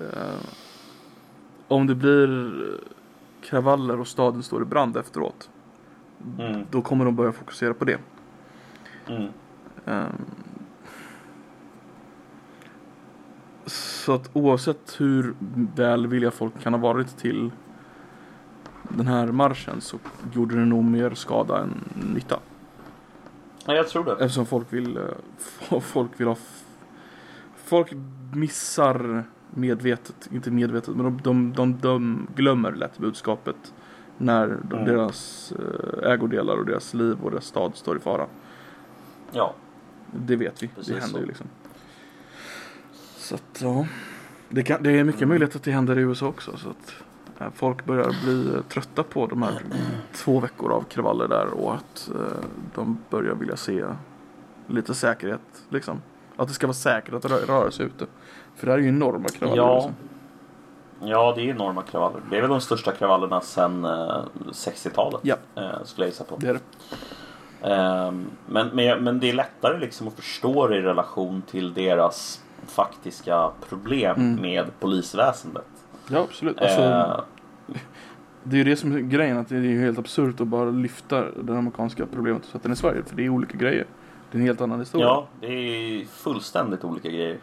[0.00, 0.40] Eh,
[1.68, 2.52] om det blir
[3.42, 5.50] kravaller och staden står i brand efteråt,
[6.38, 7.98] Mm, då kommer de börja fokusera på det.
[9.08, 9.28] mm,
[9.86, 10.04] Eh,
[13.66, 15.34] så att oavsett hur
[15.76, 17.50] välvilliga folk kan ha varit till
[18.88, 19.98] den här marschen så
[20.32, 21.84] gjorde det nog mer skada än
[22.14, 22.38] nytta.
[23.66, 24.12] ja, jag tror det.
[24.12, 26.36] Eftersom folk vill, eh, folk vill ha
[27.64, 27.92] Folk
[28.34, 29.24] missar
[29.54, 33.74] medvetet, inte medvetet, men de, de, de, de glömmer lätt budskapet
[34.18, 34.84] när Mm.
[34.84, 38.26] deras eh, ägodelar och deras liv och deras stad står i fara.
[39.32, 39.54] Ja,
[40.12, 41.20] Det vet vi, Precis det händer så.
[41.20, 41.46] ju liksom.
[43.16, 43.86] Så att ja,
[44.48, 46.56] det, kan, det är mycket möjligt att det händer i USA också.
[46.56, 46.94] Så att
[47.38, 49.62] eh, folk börjar bli eh, trötta på de här
[50.12, 52.10] två veckor av kravaller där och att
[52.74, 53.84] de börjar vilja se
[54.66, 56.02] lite säkerhet liksom.
[56.36, 58.06] Att det ska vara säkert att rö- röra sig ute.
[58.56, 59.62] För det här är ju enorma kravaller.
[59.62, 59.74] Ja.
[59.74, 59.94] Liksom.
[61.08, 62.20] ja det är enorma kravaller.
[62.30, 65.20] Det är väl de största kravallerna sedan eh, 60-talet.
[65.22, 65.36] Ja.
[65.56, 66.36] Eh, skulle jag gissa på.
[66.36, 66.60] Det är det.
[67.62, 72.40] Ehm, men, men, men det är lättare liksom att förstå det i relation till deras
[72.66, 74.42] faktiska problem Mm.
[74.42, 75.66] med polisväsendet.
[76.08, 76.58] Ja absolut.
[76.60, 77.20] Alltså, Eh,
[78.42, 80.70] Det är ju det som är grejen, att det är ju helt absurt att bara
[80.70, 83.02] lyfta det amerikanska problemet och sätta den i Sverige.
[83.06, 83.86] För det är olika grejer.
[84.30, 85.06] Det är en helt annan historia.
[85.06, 87.38] ja, det är fullständigt olika grejer.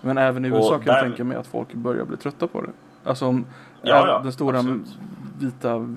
[0.00, 2.46] Men även i Och USA kan jag där- tänka mig att folk börjar bli trötta
[2.46, 2.70] på det.
[3.04, 3.44] Alltså om
[3.82, 4.98] Ja, ja, den stora absolut.
[5.38, 5.94] vita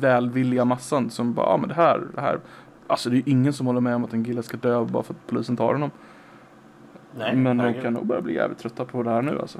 [0.00, 2.40] välvilliga massan som bara, ja men det här, det här.
[2.86, 5.02] Alltså det är ju ingen som håller med om att en kille ska dö bara
[5.02, 5.90] för att polisen tar honom.
[7.18, 9.58] Nej, men de kan nog börja bli jävligt trötta på det här nu alltså.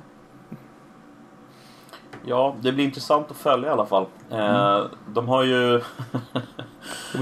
[2.24, 4.07] Ja, det blir intressant att följa i alla fall.
[4.30, 4.38] Eh,
[4.76, 4.88] Mm.
[5.09, 5.80] De har ju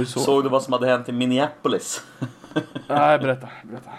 [0.06, 0.18] så.
[0.20, 2.06] Såg du vad som hade hänt i Minneapolis?
[2.88, 3.90] Nej, berätta, berätta.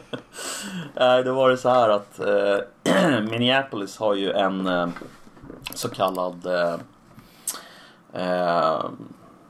[0.94, 4.88] Nej, då var det så här att eh, Minneapolis har ju en eh,
[5.74, 6.76] så kallad eh,
[8.12, 8.84] eh,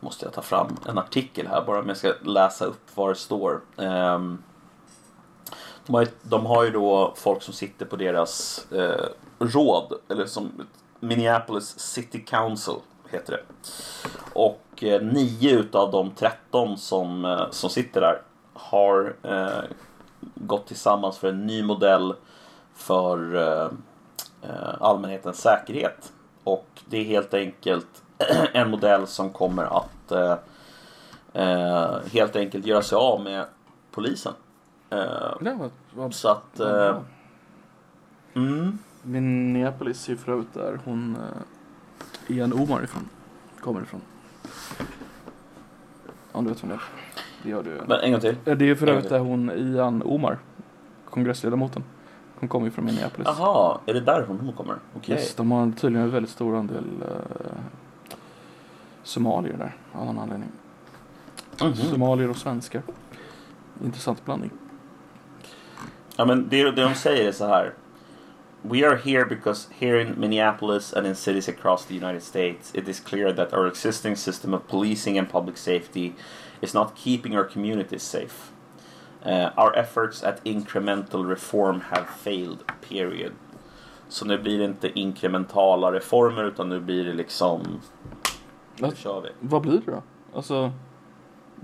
[0.01, 3.15] Måste jag ta fram en artikel här bara om jag ska läsa upp vad det
[3.15, 3.61] står.
[3.77, 4.43] Ehm,
[5.87, 9.07] de, har ju, de har ju då folk som sitter på deras eh,
[9.39, 10.67] råd, eller som
[11.01, 12.75] Minneapolis City Council
[13.11, 13.43] heter det.
[14.33, 18.23] Och eh, nio utav de 13 som, eh, som sitter där
[18.53, 19.65] har eh,
[20.35, 22.15] gått tillsammans för en ny modell
[22.75, 23.71] för eh,
[24.43, 26.13] eh, allmänhetens säkerhet.
[26.45, 28.03] Och det är helt enkelt
[28.53, 30.37] en modell som kommer att eh,
[31.43, 33.47] eh, helt enkelt göra sig av med
[33.91, 34.33] polisen.
[34.91, 34.99] Eh,
[35.41, 36.61] Det var, var, så att...
[36.61, 37.03] Eh, bra.
[38.35, 43.09] mm, Minneapolis är för övrigt där hon eh, Ian Omar ifrån.
[43.61, 44.01] Kommer ifrån.
[46.33, 46.83] Om du vet vem det är.
[47.43, 47.81] Det gör du.
[47.87, 48.37] men en gång till.
[48.45, 50.39] Det är för övrigt där hon Ian Omar.
[51.11, 51.85] Kongressledamoten.
[52.35, 53.29] Hon kommer ju från Minneapolis.
[53.39, 54.77] Jaha, är det därifrån hon kommer?
[54.97, 55.15] Okej.
[55.15, 57.59] Yes, de har tydligen en väldigt stor andel eh,
[59.03, 59.77] somalier där.
[59.93, 60.49] Av någon anledning.
[61.63, 61.75] Mhm.
[61.75, 62.83] Somalier och svenskar.
[63.85, 64.51] Intressant blandning.
[66.17, 67.73] Ja, men det, det de säger är så här.
[68.65, 72.89] We are here because here in Minneapolis and in cities across the United States, it
[72.89, 76.15] is clear that our existing system of policing and public safety
[76.61, 78.53] is not keeping our communities safe.
[79.25, 83.33] Uh, our efforts at incremental reform have failed, period.
[84.09, 87.61] Så nu blir det inte inkrementala reformer utan nu blir det liksom,
[88.77, 89.29] nu Vad, kör vi.
[89.41, 90.03] vad blir det då?
[90.35, 90.73] Alltså.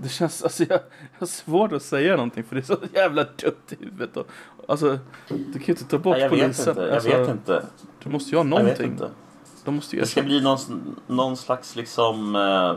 [0.01, 3.23] Det känns, alltså jag, jag har svårt att säga någonting för det är så jävla
[3.23, 4.17] dumt i huvudet.
[4.17, 4.27] Och,
[4.67, 6.69] alltså, du kan ju inte ta bort Nej, jag vet polisen.
[6.69, 7.65] inte, jag alltså, vet inte.
[8.03, 8.85] Du måste ju ha Jag vet någonting.
[8.91, 9.09] inte.
[9.65, 10.57] De måste ju Det ska bli någon,
[11.07, 12.75] någon slags liksom, eh,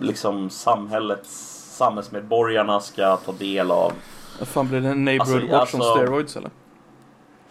[0.00, 3.92] liksom samhällets, samhällsmedborgarna ska ta del av.
[4.42, 6.50] Fan blir det en neighborhood Alltså, watch on alltså- steroids eller?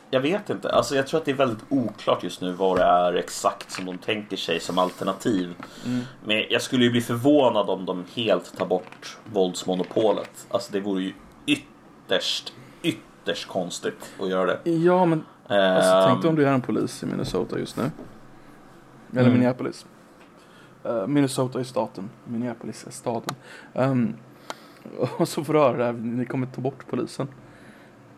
[0.09, 2.83] Jag vet inte, alltså jag tror att det är väldigt oklart just nu vad det
[2.83, 5.55] är exakt som de tänker sig som alternativ.
[5.85, 6.01] Mm.
[6.25, 10.47] Men jag skulle ju bli förvånad om de helt tar bort våldsmonopolet.
[10.49, 11.13] Alltså det vore ju
[11.45, 12.53] ytterst,
[12.83, 14.71] ytterst konstigt att göra det.
[14.71, 17.83] Ja men alltså, Ehm, tänk dig om du är en polis i Minnesota just nu.
[19.11, 19.33] Eller Mm.
[19.33, 19.85] Minneapolis.
[20.83, 22.09] Eh, Minnesota är staten.
[22.25, 23.35] Minneapolis är staden.
[23.73, 24.13] Ehm,
[25.17, 27.27] och så får du höra det här, ni kommer ta bort polisen.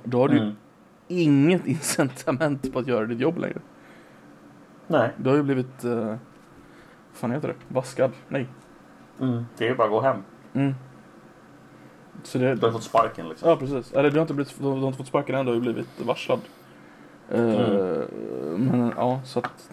[0.04, 0.56] Då har du Mm.
[1.10, 3.60] Inget incitament på att göra ditt jobb längre.
[4.88, 5.10] Nej.
[5.18, 6.18] Du har ju blivit, uh, vad
[7.14, 7.56] fan heter det?
[7.68, 8.12] Vaskad?
[8.28, 8.48] Nej.
[9.20, 9.46] Mm.
[9.58, 10.18] Det är ju bara att gå hem.
[10.54, 10.74] Mm.
[12.24, 13.50] Så det, Du har fått sparken liksom.
[13.50, 13.94] ja precis.
[13.94, 15.88] Eller du har inte, blivit, du har inte fått sparken än, du har ju blivit
[16.06, 16.40] varslad.
[17.30, 18.66] Eh, Mm.
[18.66, 19.72] Men ja, så att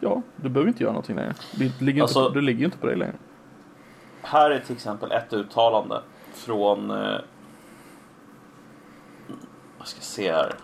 [0.00, 1.34] Ja, du behöver inte göra någonting längre.
[1.58, 3.14] Det ligger, Alltså- inte, det ligger ju inte på dig längre.
[4.22, 6.00] Här är till exempel ett uttalande
[6.32, 6.90] från...
[9.78, 10.54] Jag ska se här.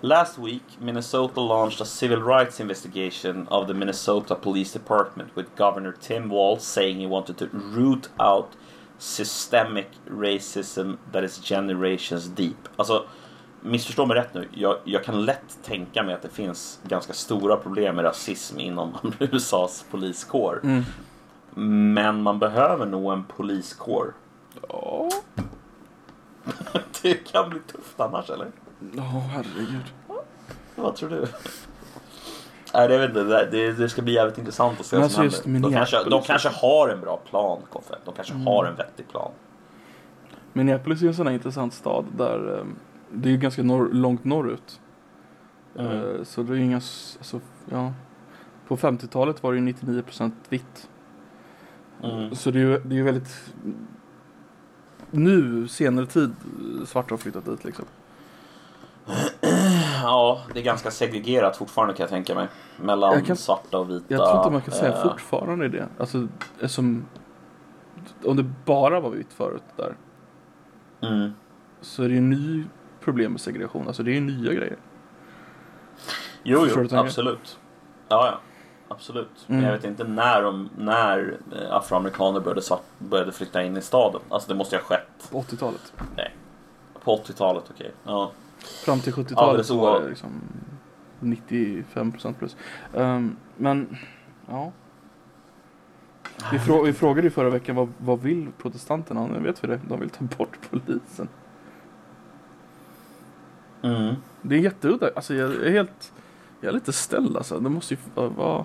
[0.00, 5.92] Last week, Minnesota launched a civil rights investigation of the Minnesota Police Department with Governor
[6.00, 8.48] Tim Walz saying he wanted to root out
[8.98, 12.68] systemic racism that is generations deep.
[12.76, 13.04] Alltså,
[13.60, 14.48] missförstå mig rätt nu.
[14.54, 18.96] Jag, jag kan lätt tänka mig att det finns ganska stora problem med rasism inom
[19.18, 20.60] USAs poliskår.
[20.64, 20.84] Mm.
[21.90, 24.14] Men man behöver nog en poliskår.
[24.68, 25.08] Ja,
[27.02, 28.46] Det kan bli tufft annars eller?
[28.96, 29.84] Ja, herregud.
[30.76, 31.26] Vad tror du?
[32.74, 35.60] Nej, det, vet inte, det, det, ska bli jävligt intressant att se vad som händer.
[35.60, 37.94] De kanske, de kanske har en bra plan, Koffe.
[38.04, 38.46] De kanske Mm.
[38.46, 39.30] har en vettig plan.
[40.52, 42.64] Minneapolis är en sån här intressant stad där eh,
[43.12, 44.80] det är ganska norr, långt norrut.
[45.78, 45.92] Mm.
[45.92, 47.40] Eh, Så det är inga, alltså,
[47.70, 47.92] ja.
[48.68, 50.88] På 50-talet var det ju 99% vitt.
[52.02, 52.34] Mm.
[52.34, 53.52] Så det är ju, det är väldigt
[55.16, 56.34] nu, senare tid,
[56.86, 57.84] svarta har flyttat dit liksom.
[60.02, 62.48] Ja, det är ganska segregerat fortfarande kan jag tänka mig.
[62.76, 64.04] Mellan kan- svarta och vita.
[64.08, 65.88] Jag tror inte man kan säga eh, fortfarande det.
[65.98, 66.28] Alltså,
[66.66, 67.06] som
[68.24, 69.96] om det bara var vitt förut där.
[71.02, 71.30] Mm.
[71.80, 72.64] Så är det ju ny
[73.00, 73.86] problem med segregation.
[73.86, 74.76] Alltså det är ju nya grejer.
[76.42, 77.58] Jo, jo, absolut.
[78.08, 78.40] Ja, ja.
[78.88, 79.44] Absolut.
[79.46, 79.70] Men Mm.
[79.70, 84.20] jag vet inte när, de, när eh, afroamerikaner började, svart, började flytta in i staden.
[84.28, 85.92] Alltså det måste ju ha skett På 80-talet.
[87.04, 87.92] på 80-talet, okej.
[88.04, 88.32] Ja.
[88.84, 90.30] Fram till 70-talet Alldeles så var det liksom
[91.20, 92.56] 95% plus.
[92.94, 93.96] Ehm, men,
[94.48, 94.72] ja.
[96.52, 99.26] Vi, frå vi frågade ju förra veckan vad, vad vill protestanterna?
[99.26, 99.80] Nu vet vi det.
[99.88, 101.28] De vill ta bort polisen.
[103.82, 104.14] Mm.
[104.42, 105.10] Det är jätteudda.
[105.16, 106.12] Alltså jag är helt...
[106.64, 107.60] Jag är lite ställd alltså.
[107.60, 108.64] Det måste ju vara...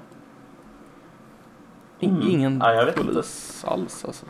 [1.99, 2.29] Mm.
[2.29, 4.25] Ingen Ja, jag vet polis alls alltså.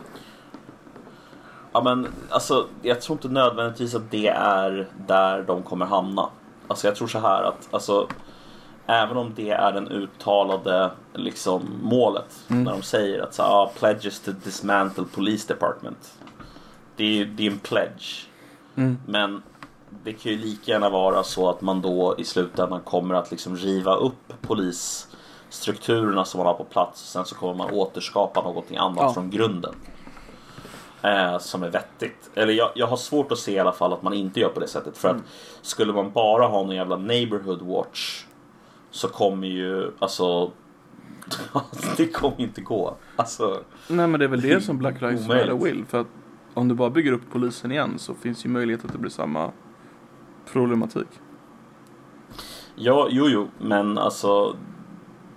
[1.72, 6.28] Ja men alltså jag tror inte nödvändigtvis att det är där de kommer hamna.
[6.68, 8.08] Alltså jag tror så här att alltså
[8.86, 12.64] även om det är den uttalade liksom målet Mm.
[12.64, 16.14] när de säger att så, ah, pledges to dismantle police department.
[16.96, 18.26] Det är, det är en pledge.
[18.74, 18.98] Mm.
[19.06, 19.42] Men
[20.04, 23.56] det kan ju lika gärna vara så att man då i slutändan kommer att liksom
[23.56, 27.02] riva upp polisstrukturerna som man har på plats.
[27.02, 29.14] Och sen så kommer man återskapa någonting annat Ja.
[29.14, 29.74] från grunden.
[31.02, 32.30] Eh, som är vettigt.
[32.34, 34.60] Eller jag, jag har svårt att se i alla fall att man inte gör på
[34.60, 34.98] det sättet.
[34.98, 35.20] För Mm.
[35.60, 38.24] att skulle man bara ha någon jävla neighborhood watch
[38.90, 40.50] så kommer ju alltså
[41.96, 42.94] det kommer inte gå.
[43.16, 45.28] Alltså, Nej men det är väl det som Black Lives.
[45.28, 45.84] Matter vill.
[45.84, 46.06] För att
[46.54, 49.50] om du bara bygger upp polisen igen så finns ju möjlighet att det blir samma
[50.52, 51.08] problematik.
[52.74, 54.56] Ja, jo, jo, men alltså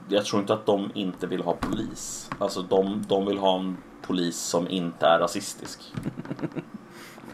[0.09, 2.29] jag tror inte att de inte vill ha polis.
[2.39, 5.93] Alltså de, de vill ha en polis som inte är rasistisk.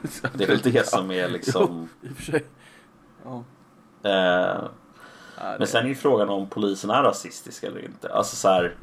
[0.33, 1.89] Det är väl det som är liksom...
[2.01, 2.45] Jo, i och för sig.
[3.23, 3.43] Ja.
[4.09, 4.63] Eh,
[5.41, 8.13] Nej, men sen är ju frågan om polisen är rasistisk eller inte.
[8.13, 8.75] Alltså så här,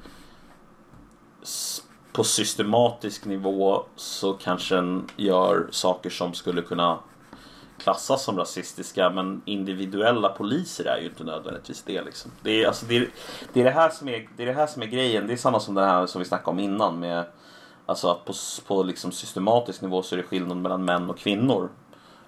[2.12, 6.98] På systematisk nivå så kanske den gör saker som skulle kunna
[7.78, 12.02] klassas som rasistiska men individuella poliser är ju inte nödvändigtvis det.
[12.02, 12.30] Liksom.
[12.42, 13.08] Det, är, alltså, det, är,
[13.52, 15.26] det, är det, här som är, det är det här som är grejen.
[15.26, 17.24] Det är samma som det här som vi snackade om innan med
[17.86, 18.32] Alltså att på,
[18.66, 21.68] på liksom systematisk nivå så är det skillnad mellan män och kvinnor.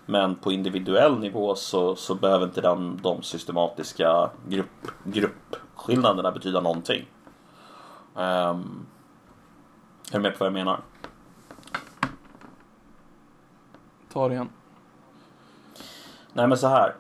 [0.07, 7.07] Men på individuell nivå så, så behöver inte den, de systematiska grupp, gruppskillnaderna betyda någonting.
[8.14, 8.86] Um,
[10.11, 10.80] är du med på vad jag menar?
[14.12, 14.49] Ta det igen.
[16.39, 16.95] Nej men så här.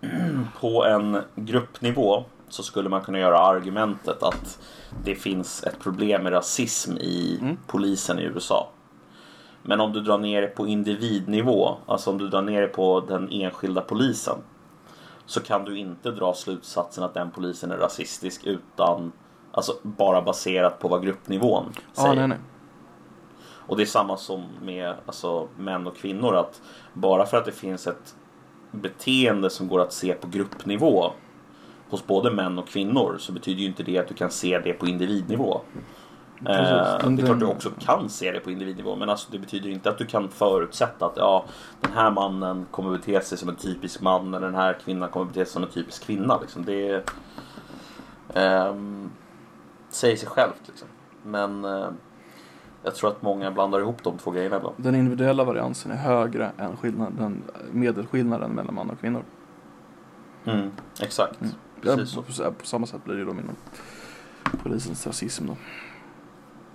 [0.60, 4.58] På en gruppnivå så skulle man kunna göra argumentet att
[5.04, 7.56] det finns ett problem med rasism i Mm.
[7.66, 8.68] polisen i USA.
[9.62, 13.00] Men om du drar ner det på individnivå, alltså om du drar ner det på
[13.00, 14.38] den enskilda polisen
[15.26, 19.12] så kan du inte dra slutsatsen att den polisen är rasistisk utan
[19.52, 22.14] alltså bara baserat på vad gruppnivån Ja, säger.
[22.14, 22.38] nej, nej.
[23.42, 26.36] Och det är samma som med alltså, män och kvinnor.
[26.36, 26.60] att
[26.92, 28.14] Bara för att det finns ett
[28.70, 31.12] beteende som går att se på gruppnivå
[31.90, 34.72] hos både män och kvinnor så betyder ju inte det att du kan se det
[34.72, 35.60] på individnivå.
[36.44, 37.04] Precis.
[37.04, 39.70] Eh, det är klart du också kan se det på individnivå men alltså, det betyder
[39.70, 41.44] inte att du kan förutsätta att ja,
[41.80, 45.26] den här mannen kommer bete sig som en typisk man eller den här kvinnan kommer
[45.26, 46.38] bete sig som en typisk kvinna.
[46.40, 46.64] Liksom.
[46.64, 47.10] Det
[48.34, 49.10] ehm,
[49.88, 50.62] säger sig självt.
[50.66, 50.88] Liksom.
[51.22, 51.88] Men eh,
[52.82, 54.74] jag tror att många blandar ihop de två grejerna ibland.
[54.78, 59.22] Den individuella variansen är högre än skillnaden, den medelskillnaden mellan man och kvinnor.
[60.44, 60.70] Mm,
[61.00, 61.40] exakt.
[61.40, 61.52] Mm.
[61.82, 63.56] Precis Ja, på, på samma sätt blir det ju då inom
[64.62, 65.56] polisens rasism då.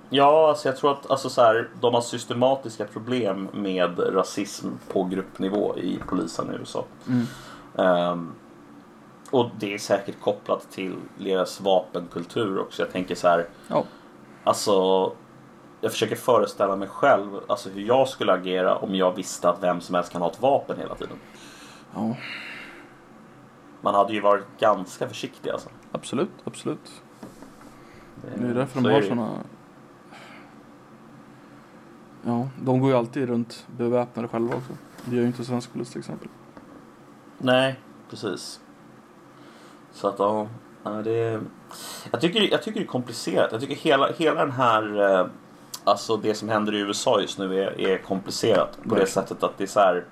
[0.09, 5.03] Ja, alltså jag tror att alltså så här, de har systematiska problem med rasism på
[5.03, 6.85] gruppnivå i polisen i USA.
[7.07, 7.25] Mm.
[7.77, 8.31] Ehm,
[9.31, 12.81] och det är säkert kopplat till deras vapenkultur också.
[12.81, 13.83] Jag tänker så här, Ja.
[14.43, 15.11] alltså
[15.81, 19.81] jag försöker föreställa mig själv alltså hur jag skulle agera om jag visste att vem
[19.81, 21.17] som helst kan ha ett vapen hela tiden.
[21.95, 22.15] ja,
[23.81, 25.69] Man hade ju varit ganska försiktig alltså.
[25.91, 27.01] absolut, absolut.
[28.37, 29.31] Det är därför de har det såna...
[32.25, 34.73] Ja, de går ju alltid runt beväpnade själva också.
[35.05, 36.27] Det gör ju inte svensk polis till exempel.
[37.37, 38.59] Nej, precis.
[39.91, 40.47] Så att ja,
[41.03, 41.41] det
[42.11, 43.51] jag, tycker, jag tycker det är komplicerat.
[43.51, 45.27] Jag tycker hela, hela den här, eh,
[45.85, 48.77] alltså det som händer i USA just nu är, är komplicerat.
[48.89, 50.05] På det sättet att det är så här.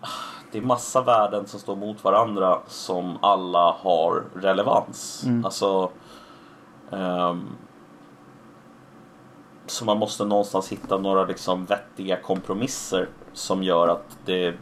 [0.00, 0.06] ah,
[0.52, 5.24] Det är massa värden som står mot varandra som alla har relevans.
[5.26, 5.44] Mm.
[5.44, 5.90] Alltså
[6.90, 7.48] ehm,
[9.66, 14.54] så man måste någonstans hitta några liksom vettiga kompromisser som gör att det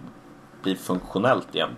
[0.62, 1.70] blir funktionellt igen.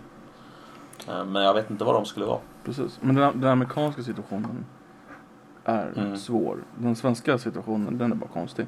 [1.09, 2.41] Eh, Men jag vet inte vad de skulle vara.
[2.65, 2.99] Precis.
[3.01, 4.65] Men den, den amerikanska situationen
[5.65, 6.17] är Mm.
[6.17, 6.59] svår.
[6.79, 8.67] Den svenska situationen, den är bara konstig.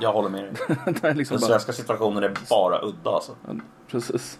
[0.00, 0.54] Jag håller med dig.
[1.02, 1.46] den liksom Den bara...
[1.48, 3.32] svenska situationen är bara udda alltså.
[3.46, 3.54] Ja,
[3.88, 4.38] precis.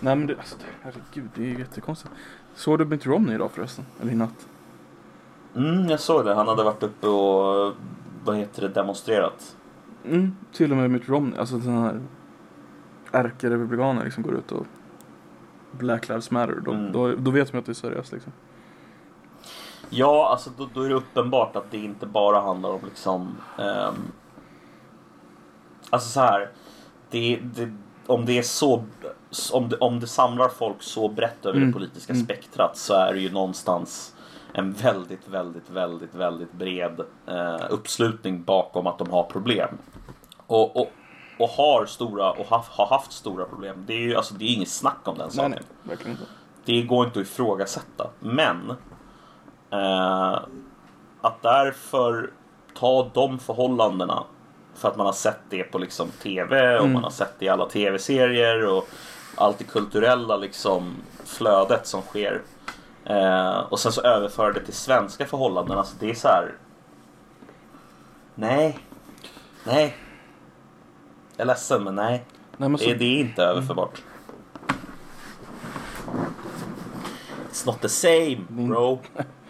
[0.00, 2.14] Nej men det, alltså, det, herregud, det är ju jättekonstigt.
[2.54, 3.84] Såg du Mitt Romney idag förresten?
[4.00, 4.48] Eller i natt?
[5.56, 6.34] Mm, jag såg det.
[6.34, 7.72] Han hade varit uppe och
[8.24, 9.56] vad heter det, demonstrerat.
[10.04, 12.00] Mm, till och med Mitt Romney, alltså den här
[13.12, 14.66] ärkerepublikaner liksom går ut och
[15.72, 16.60] Black Lives Matter.
[16.64, 16.92] Då, Mm.
[16.92, 18.32] då, då vet man att det är seriöst liksom.
[19.94, 23.36] Ja, alltså då, då är det uppenbart att det inte bara handlar om liksom...
[23.58, 24.12] ehm,
[25.90, 26.50] alltså så här.
[27.10, 27.72] Det, det,
[28.06, 28.84] om det är så...
[29.52, 31.68] Om det, om det samlar folk så brett över Mm.
[31.68, 32.24] det politiska Mm.
[32.24, 34.14] spektrat så är det ju någonstans
[34.52, 39.68] en väldigt, väldigt, väldigt, väldigt bred eh, uppslutning bakom att de har problem.
[40.46, 40.90] Och, och,
[41.38, 43.84] och har stora och har, har haft stora problem.
[43.86, 45.50] Det är ju alltså, det är inget snack om den Nej, saken.
[45.50, 46.30] nej, verkligen inte.
[46.64, 48.10] Det går inte att ifrågasätta.
[48.20, 48.72] Men
[49.72, 50.38] eh,
[51.20, 52.30] att därför
[52.74, 54.24] ta de förhållandena
[54.74, 56.92] för att man har sett det på liksom TV och Mm.
[56.92, 58.88] man har sett det i alla TV-serier och
[59.36, 60.94] allt det kulturella liksom
[61.24, 62.42] flödet som sker.
[63.04, 65.78] Eh, och sen så överföra det till svenska förhållanden.
[65.78, 66.52] Alltså det är så här.
[68.34, 68.78] Nej.
[69.64, 69.96] Nej.
[71.36, 72.24] Jag är ledsen men nej.
[72.56, 74.02] Nej, men så, Det, det är inte överförbart.
[77.50, 79.00] It's not the same Min- bro.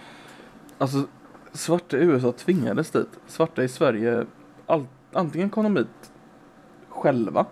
[0.82, 1.06] Alltså,
[1.52, 3.20] svarta i USA tvingades dit.
[3.26, 4.26] Svarta i Sverige,
[4.66, 6.12] all, antingen kom de hit
[6.88, 7.46] själva,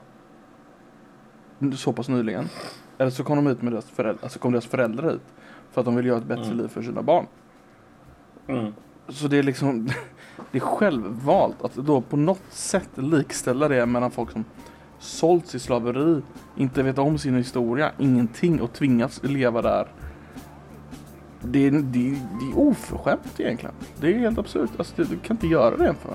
[1.77, 2.49] så pass nyligen,
[2.99, 5.23] eller så kom de hit med deras föräldrar, alltså kom deras föräldrar hit
[5.71, 6.59] för att de ville göra ett bättre Mm.
[6.59, 7.27] liv för sina barn.
[8.47, 8.73] Mm.
[9.09, 9.87] Så det är liksom,
[10.51, 14.45] det är självvalt att då på något sätt likställa det mellan folk som
[14.99, 16.23] sålts i slaveri,
[16.57, 19.89] inte vet om sin historia, ingenting och tvingats leva där.
[21.43, 23.75] Det är, det, är, det är oförskämt egentligen.
[24.01, 24.71] Det är helt absurt.
[24.79, 26.13] Alltså, det, du kan inte göra det för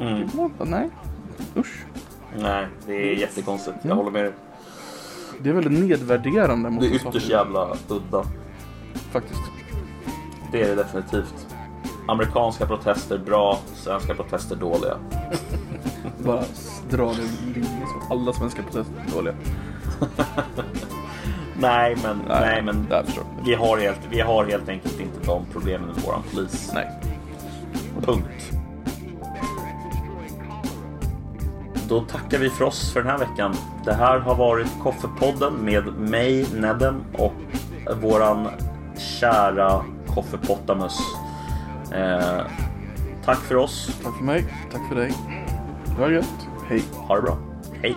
[0.00, 0.28] Mm.
[0.64, 0.88] Nej,
[1.56, 1.84] usch.
[2.38, 3.76] Nej, det är jättekonstigt.
[3.76, 3.96] Jag Mm.
[3.96, 4.32] håller med dig.
[5.40, 8.24] Det är väldigt nedvärderande mot Det är ytterst jävla udda.
[9.10, 9.40] Faktiskt.
[10.52, 11.46] Det är det definitivt.
[12.08, 14.96] Amerikanska protester bra, svenska protester dåliga.
[16.24, 16.42] Bara
[16.90, 19.34] dra det linje så alla svenska protester är dåliga.
[21.60, 23.44] Nej, men, nej, men förstår jag.
[23.44, 26.70] vi, har helt, vi har helt enkelt inte de problemen med våran polis.
[26.74, 26.90] Nej.
[28.00, 28.52] Punkt.
[31.88, 33.54] Då tackar vi för oss för den här veckan.
[33.84, 37.32] Det här har varit Koffepodden med mig, Nedden och
[38.02, 38.48] våran
[39.20, 40.98] kära Koffepottamus.
[41.92, 42.40] Eh,
[43.24, 44.00] tack för oss.
[44.04, 44.44] Tack för mig.
[44.72, 45.12] Tack för dig.
[45.84, 46.48] Det var gött.
[46.68, 46.82] Hej.
[46.94, 47.38] Ha det bra.
[47.82, 47.96] Hej!